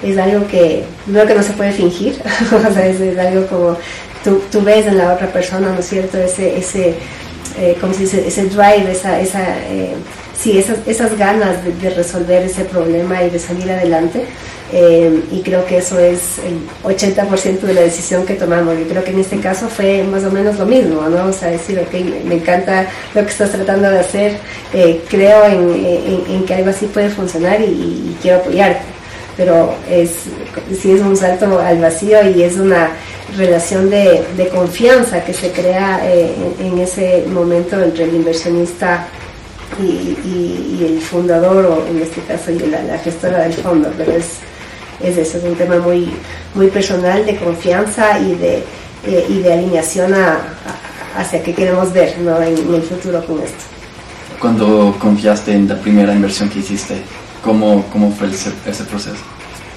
[0.00, 2.22] es algo que, no que no se puede fingir,
[2.52, 3.76] o sea, es, algo como
[4.22, 6.94] tú, tú, ves en la otra persona, ¿no es cierto?, ese, ese
[7.80, 9.44] como se dice, ese drive, esa, esa
[10.40, 14.24] sí, esas, ganas de, resolver ese problema y de salir adelante.
[14.72, 18.78] Eh, y creo que eso es el 80% de la decisión que tomamos.
[18.78, 21.26] Y creo que en este caso fue más o menos lo mismo, ¿no?
[21.26, 21.92] O sea, decir, ok,
[22.24, 24.38] me encanta lo que estás tratando de hacer,
[24.72, 28.82] eh, creo en, que algo así puede funcionar y, quiero apoyarte.
[29.36, 30.10] Pero es,
[30.80, 32.90] sí es un salto al vacío y es una
[33.36, 34.22] relación de,
[34.52, 39.08] confianza que se crea eh, en ese momento entre el inversionista
[39.78, 44.38] y, el fundador, o en este caso la, gestora del fondo, pero es,
[45.02, 46.10] es eso, es un tema muy,
[46.54, 48.64] muy personal de confianza y de,
[49.06, 50.14] eh, y de alineación
[51.16, 52.40] hacia qué queremos ver ¿no?
[52.42, 53.64] en, el futuro con esto.
[54.40, 56.96] Cuando confiaste en la primera inversión que hiciste,
[57.42, 59.22] ¿cómo, cómo fue ese, ese proceso?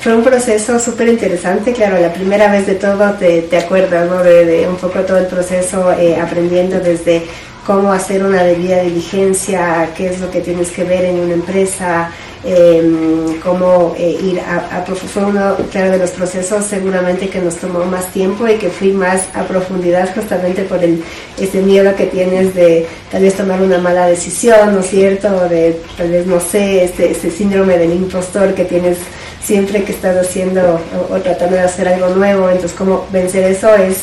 [0.03, 4.21] fue un proceso súper interesante, claro, la primera vez de todo te, te acuerdas, ¿no?
[4.21, 7.23] De, un poco todo el proceso, eh, aprendiendo desde
[7.65, 12.11] cómo hacer una debida diligencia, qué es lo que tienes que ver en una empresa,
[12.43, 17.55] em, cómo eh, ir a, a fue uno claro, de los procesos seguramente que nos
[17.55, 21.01] tomó más tiempo y que fui más a profundidad justamente por el
[21.39, 25.47] ese miedo que tienes de tal vez tomar una mala decisión, ¿no es cierto?
[25.47, 28.97] De tal vez, no sé, este, ese síndrome del impostor que tienes
[29.41, 33.99] siempre que estás haciendo o, tratando de hacer algo nuevo, entonces cómo vencer eso es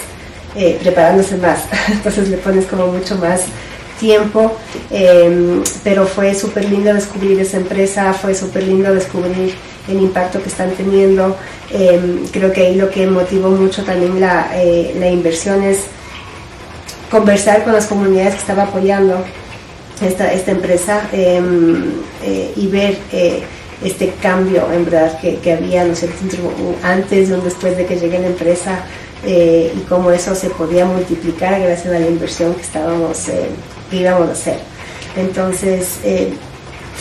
[0.57, 3.43] eh, preparándose más, entonces le pones como mucho más
[4.01, 4.57] tiempo,
[4.91, 9.55] em, pero fue súper lindo descubrir esa empresa, fue súper lindo descubrir
[9.89, 11.37] el impacto que están teniendo.
[11.71, 15.81] Em, creo que ahí lo que motivó mucho también la, eh, la, inversión es
[17.11, 19.23] conversar con las comunidades que estaba apoyando
[20.03, 21.93] esta, esta empresa em,
[22.25, 22.99] eh, y ver
[23.85, 26.09] este cambio en verdad que, había no sé,
[26.83, 28.81] antes y un después de que llegue la empresa
[29.27, 33.29] y cómo eso se podía multiplicar gracias a la inversión que estábamos
[33.93, 34.59] íbamos a hacer.
[35.17, 36.33] Entonces eh,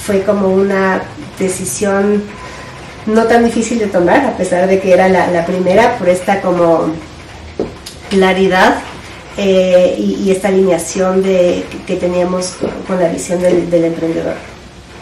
[0.06, 1.04] fue como una
[1.38, 2.24] decisión
[3.06, 6.94] no tan difícil de tomar, a pesar de que era la, primera, por esta como
[8.10, 8.82] claridad
[9.38, 12.56] eh, y, esta alineación de, que, teníamos
[12.88, 14.36] con la visión del, emprendedor.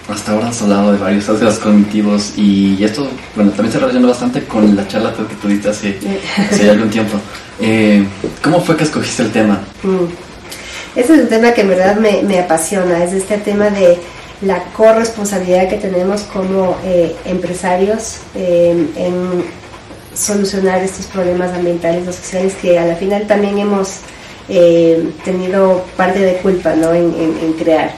[0.08, 4.43] Hasta ahora has hablado de varios sesgos cognitivos y esto, bueno, también se relaciona bastante
[4.45, 5.99] con la charla que tuviste hace,
[6.49, 7.20] hace algún tiempo.
[7.60, 8.05] Eh,
[8.41, 9.60] ¿Cómo fue que escogiste el tema?
[9.84, 10.05] Mm.
[10.95, 13.99] Ese es un tema que en verdad me, apasiona, es este tema de
[14.41, 19.43] la corresponsabilidad que tenemos como eh, empresarios eh, en
[20.18, 23.99] solucionar estos problemas ambientales o sociales que a la final también hemos
[24.49, 26.93] eh, tenido parte de culpa ¿no?
[26.93, 27.91] en, crear.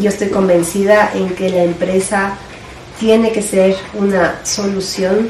[0.00, 2.36] Yo estoy convencida en que la empresa
[2.98, 5.28] tiene que ser una solución,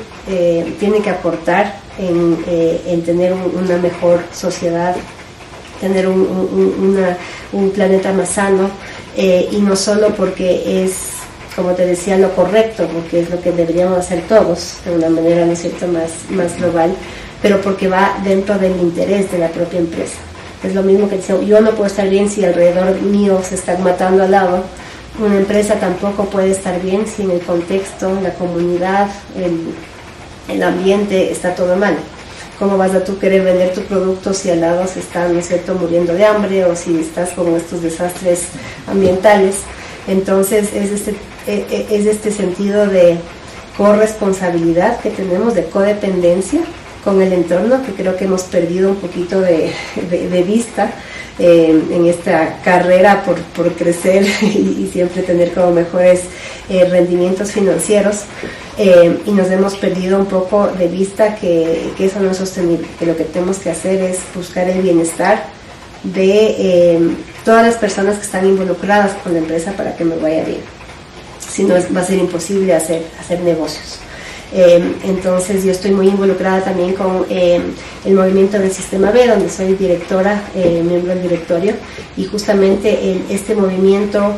[0.78, 4.94] tiene que aportar en, tener una mejor sociedad
[5.80, 8.70] tener un, planeta más sano
[9.16, 10.92] eh, y no solo porque es,
[11.54, 15.44] como te decía, lo correcto, porque es lo que deberíamos hacer todos de una manera,
[15.44, 16.94] ¿no es cierto?, más, más global,
[17.42, 20.16] pero porque va dentro del interés de la propia empresa.
[20.64, 24.24] Es lo mismo que yo no puedo estar bien si alrededor mío se están matando
[24.24, 24.64] al lado.
[25.18, 29.74] Una empresa tampoco puede estar bien si en el contexto, la comunidad, el,
[30.48, 31.96] el ambiente está todo mal.
[32.58, 35.48] ¿Cómo vas a tú querer vender tu producto si al lado se están, ¿no es
[35.48, 38.44] cierto?, muriendo de hambre o si estás con estos desastres
[38.86, 39.56] ambientales.
[40.08, 41.10] Entonces es este,
[41.46, 43.18] e, e, es este sentido de
[43.76, 46.60] corresponsabilidad que tenemos, de codependencia
[47.04, 49.70] con el entorno, que creo que hemos perdido un poquito de,
[50.46, 50.90] vista
[51.38, 56.22] eh, en esta carrera por, crecer y, siempre tener como mejores
[56.70, 58.22] eh, rendimientos financieros.
[58.78, 63.06] Eh, y nos hemos perdido un poco de vista que, eso no es sostenible, que
[63.06, 65.44] lo que tenemos que hacer es buscar el bienestar
[66.02, 70.60] de todas las personas que están involucradas con la empresa para que me vaya bien.
[71.38, 74.03] Si no, va a ser imposible hacer, hacer negocios.
[74.54, 79.74] Eh, entonces yo estoy muy involucrada también con el movimiento del Sistema B, donde soy
[79.74, 81.74] directora, miembro del directorio,
[82.16, 84.34] y justamente este movimiento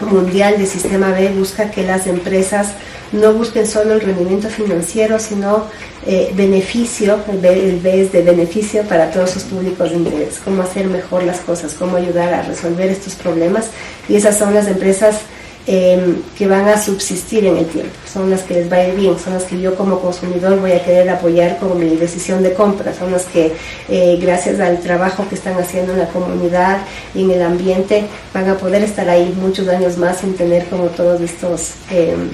[0.00, 2.74] mundial del Sistema B busca que las empresas
[3.12, 5.64] no busquen solo el rendimiento financiero, sino
[6.06, 7.38] eh, beneficio, el
[7.80, 11.74] B, es de beneficio para todos sus públicos de interés, cómo hacer mejor las cosas,
[11.74, 13.70] cómo ayudar a resolver estos problemas.
[14.08, 15.20] Y esas son las empresas
[15.66, 18.94] em, que van a subsistir en el tiempo, son las que les va a ir
[18.94, 22.52] bien, son las que yo como consumidor voy a querer apoyar con mi decisión de
[22.52, 23.52] compra, son las que
[23.88, 26.78] eh, gracias al trabajo que están haciendo en la comunidad
[27.14, 30.86] y en el ambiente van a poder estar ahí muchos años más sin tener como
[30.86, 31.72] todos estos...
[31.90, 32.30] Em,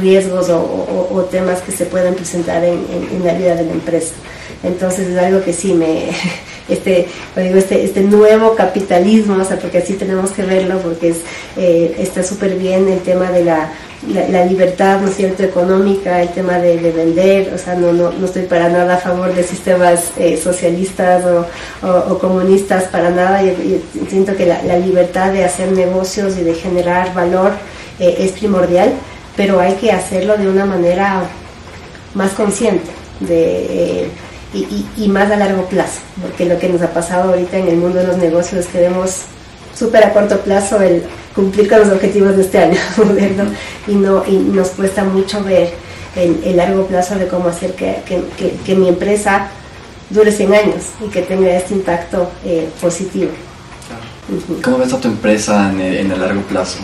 [0.00, 4.14] riesgos o, temas que se pueden presentar en, la vida de la empresa.
[4.62, 6.08] Entonces es algo que sí me,
[6.68, 7.06] este,
[7.36, 11.14] digo, este, este nuevo capitalismo, o sea, porque así tenemos que verlo, porque
[11.56, 13.72] eh, está súper bien el tema de la,
[14.30, 18.42] la, libertad, ¿no cierto?, económica, el tema de, vender, o sea, no, no, no, estoy
[18.42, 21.24] para nada a favor de sistemas eh, socialistas
[21.82, 27.14] o, comunistas, para nada, y, siento que la, libertad de hacer negocios y de generar
[27.14, 27.52] valor
[27.98, 28.92] eh, es primordial
[29.36, 31.22] pero hay que hacerlo de una manera
[32.14, 32.90] más consciente
[33.20, 34.08] de,
[34.54, 37.98] y, más a largo plazo, porque lo que nos ha pasado ahorita en el mundo
[37.98, 39.22] de los negocios es que vemos
[39.76, 41.02] súper a corto plazo el
[41.34, 42.78] cumplir con los objetivos de este año,
[43.88, 45.74] Y, no, y nos cuesta mucho ver
[46.16, 47.96] el, largo plazo de cómo hacer que,
[48.64, 49.48] que, mi empresa
[50.10, 53.30] dure 100 años y que tenga este impacto eh, positivo.
[54.62, 56.78] ¿Cómo ves a tu empresa en el, en el largo plazo?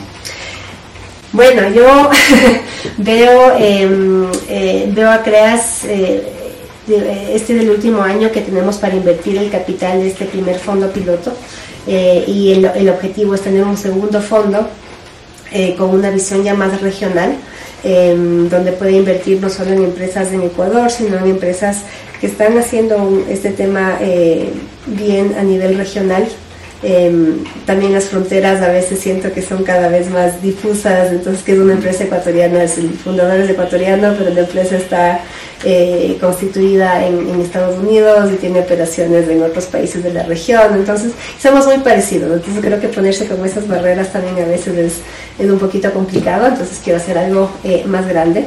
[1.32, 2.10] Bueno, yo
[2.98, 5.84] veo, em, eh, veo a CREAS,
[6.92, 10.90] eh, este del último año que tenemos para invertir el capital de este primer fondo
[10.92, 11.32] piloto.
[11.86, 14.68] y el, objetivo es tener un segundo fondo
[15.78, 17.34] con una visión ya más regional,
[17.82, 21.78] donde puede invertir no solo en empresas en Ecuador, sino en empresas
[22.20, 23.98] que están haciendo este tema
[24.86, 26.28] bien a nivel regional
[26.82, 31.52] Em, también las fronteras a veces siento que son cada vez más difusas, entonces que
[31.52, 35.20] es una empresa ecuatoriana, es el fundador es ecuatoriano, pero la empresa está
[35.64, 41.12] eh, constituida en, Estados Unidos y tiene operaciones en otros países de la región, entonces
[41.38, 44.94] somos muy parecidos, entonces creo que ponerse como esas barreras también a veces es,
[45.38, 48.44] es un poquito complicado, entonces quiero hacer algo eh, más grande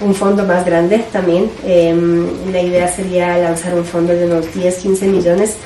[0.00, 1.50] un fondo más grande también.
[1.64, 5.56] Em, la idea sería lanzar un fondo de unos 10, 15 millones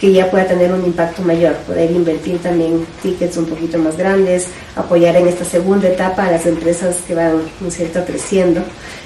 [0.00, 4.48] que ya pueda tener un impacto mayor, poder invertir también tickets un poquito más grandes,
[4.74, 8.62] apoyar en esta segunda etapa a las empresas que van, un cierto?, creciendo.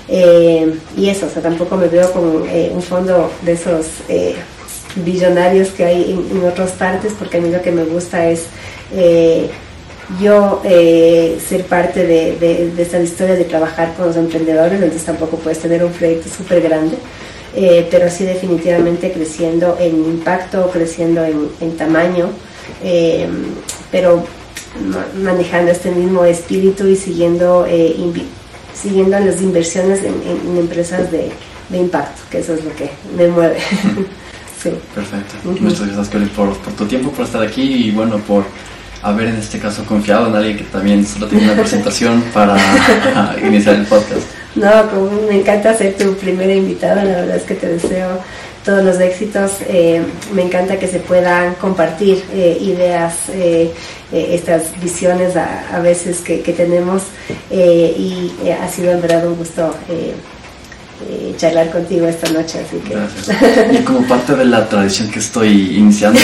[0.08, 4.34] Eh, y eso, o sea, tampoco me veo como eh, un fondo de esos eh,
[4.96, 8.46] billonarios que hay en, otras partes, porque a mí lo que me gusta es
[10.20, 15.36] yo ser parte de, de, de esta historia de trabajar con los emprendedores, entonces tampoco
[15.36, 16.96] puedes tener un proyecto súper grande.
[17.54, 22.28] Eh, pero sí definitivamente creciendo en impacto, creciendo en, tamaño,
[22.82, 23.28] eh,
[23.90, 24.24] pero
[25.20, 27.96] manejando este mismo espíritu y siguiendo, eh,
[28.72, 31.32] siguiendo las inversiones en, empresas de,
[31.72, 33.58] impacto, que eso es lo que me mueve.
[34.62, 34.70] sí.
[34.94, 35.34] Perfecto.
[35.60, 38.44] Muchas gracias, Kelly, por, por tu tiempo, por estar aquí y bueno, por
[39.02, 42.56] haber en este caso confiado en alguien que también solo tiene una presentación para
[43.44, 44.39] iniciar el podcast.
[44.54, 48.18] No, como me encanta ser tu primera invitada, la verdad es que te deseo
[48.64, 49.52] todos los éxitos.
[49.68, 50.02] Eh,
[50.34, 53.72] me encanta que se puedan compartir eh, ideas, eh,
[54.12, 57.04] estas visiones a, veces que, tenemos
[57.48, 59.72] y ha sido en verdad un gusto
[61.36, 62.58] charlar contigo esta noche.
[62.58, 62.94] Así que...
[62.94, 63.72] Gracias.
[63.80, 66.18] Y como parte de la tradición que estoy iniciando,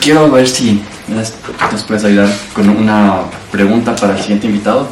[0.00, 4.88] quiero ver si nos puedes ayudar con una pregunta para el siguiente invitado.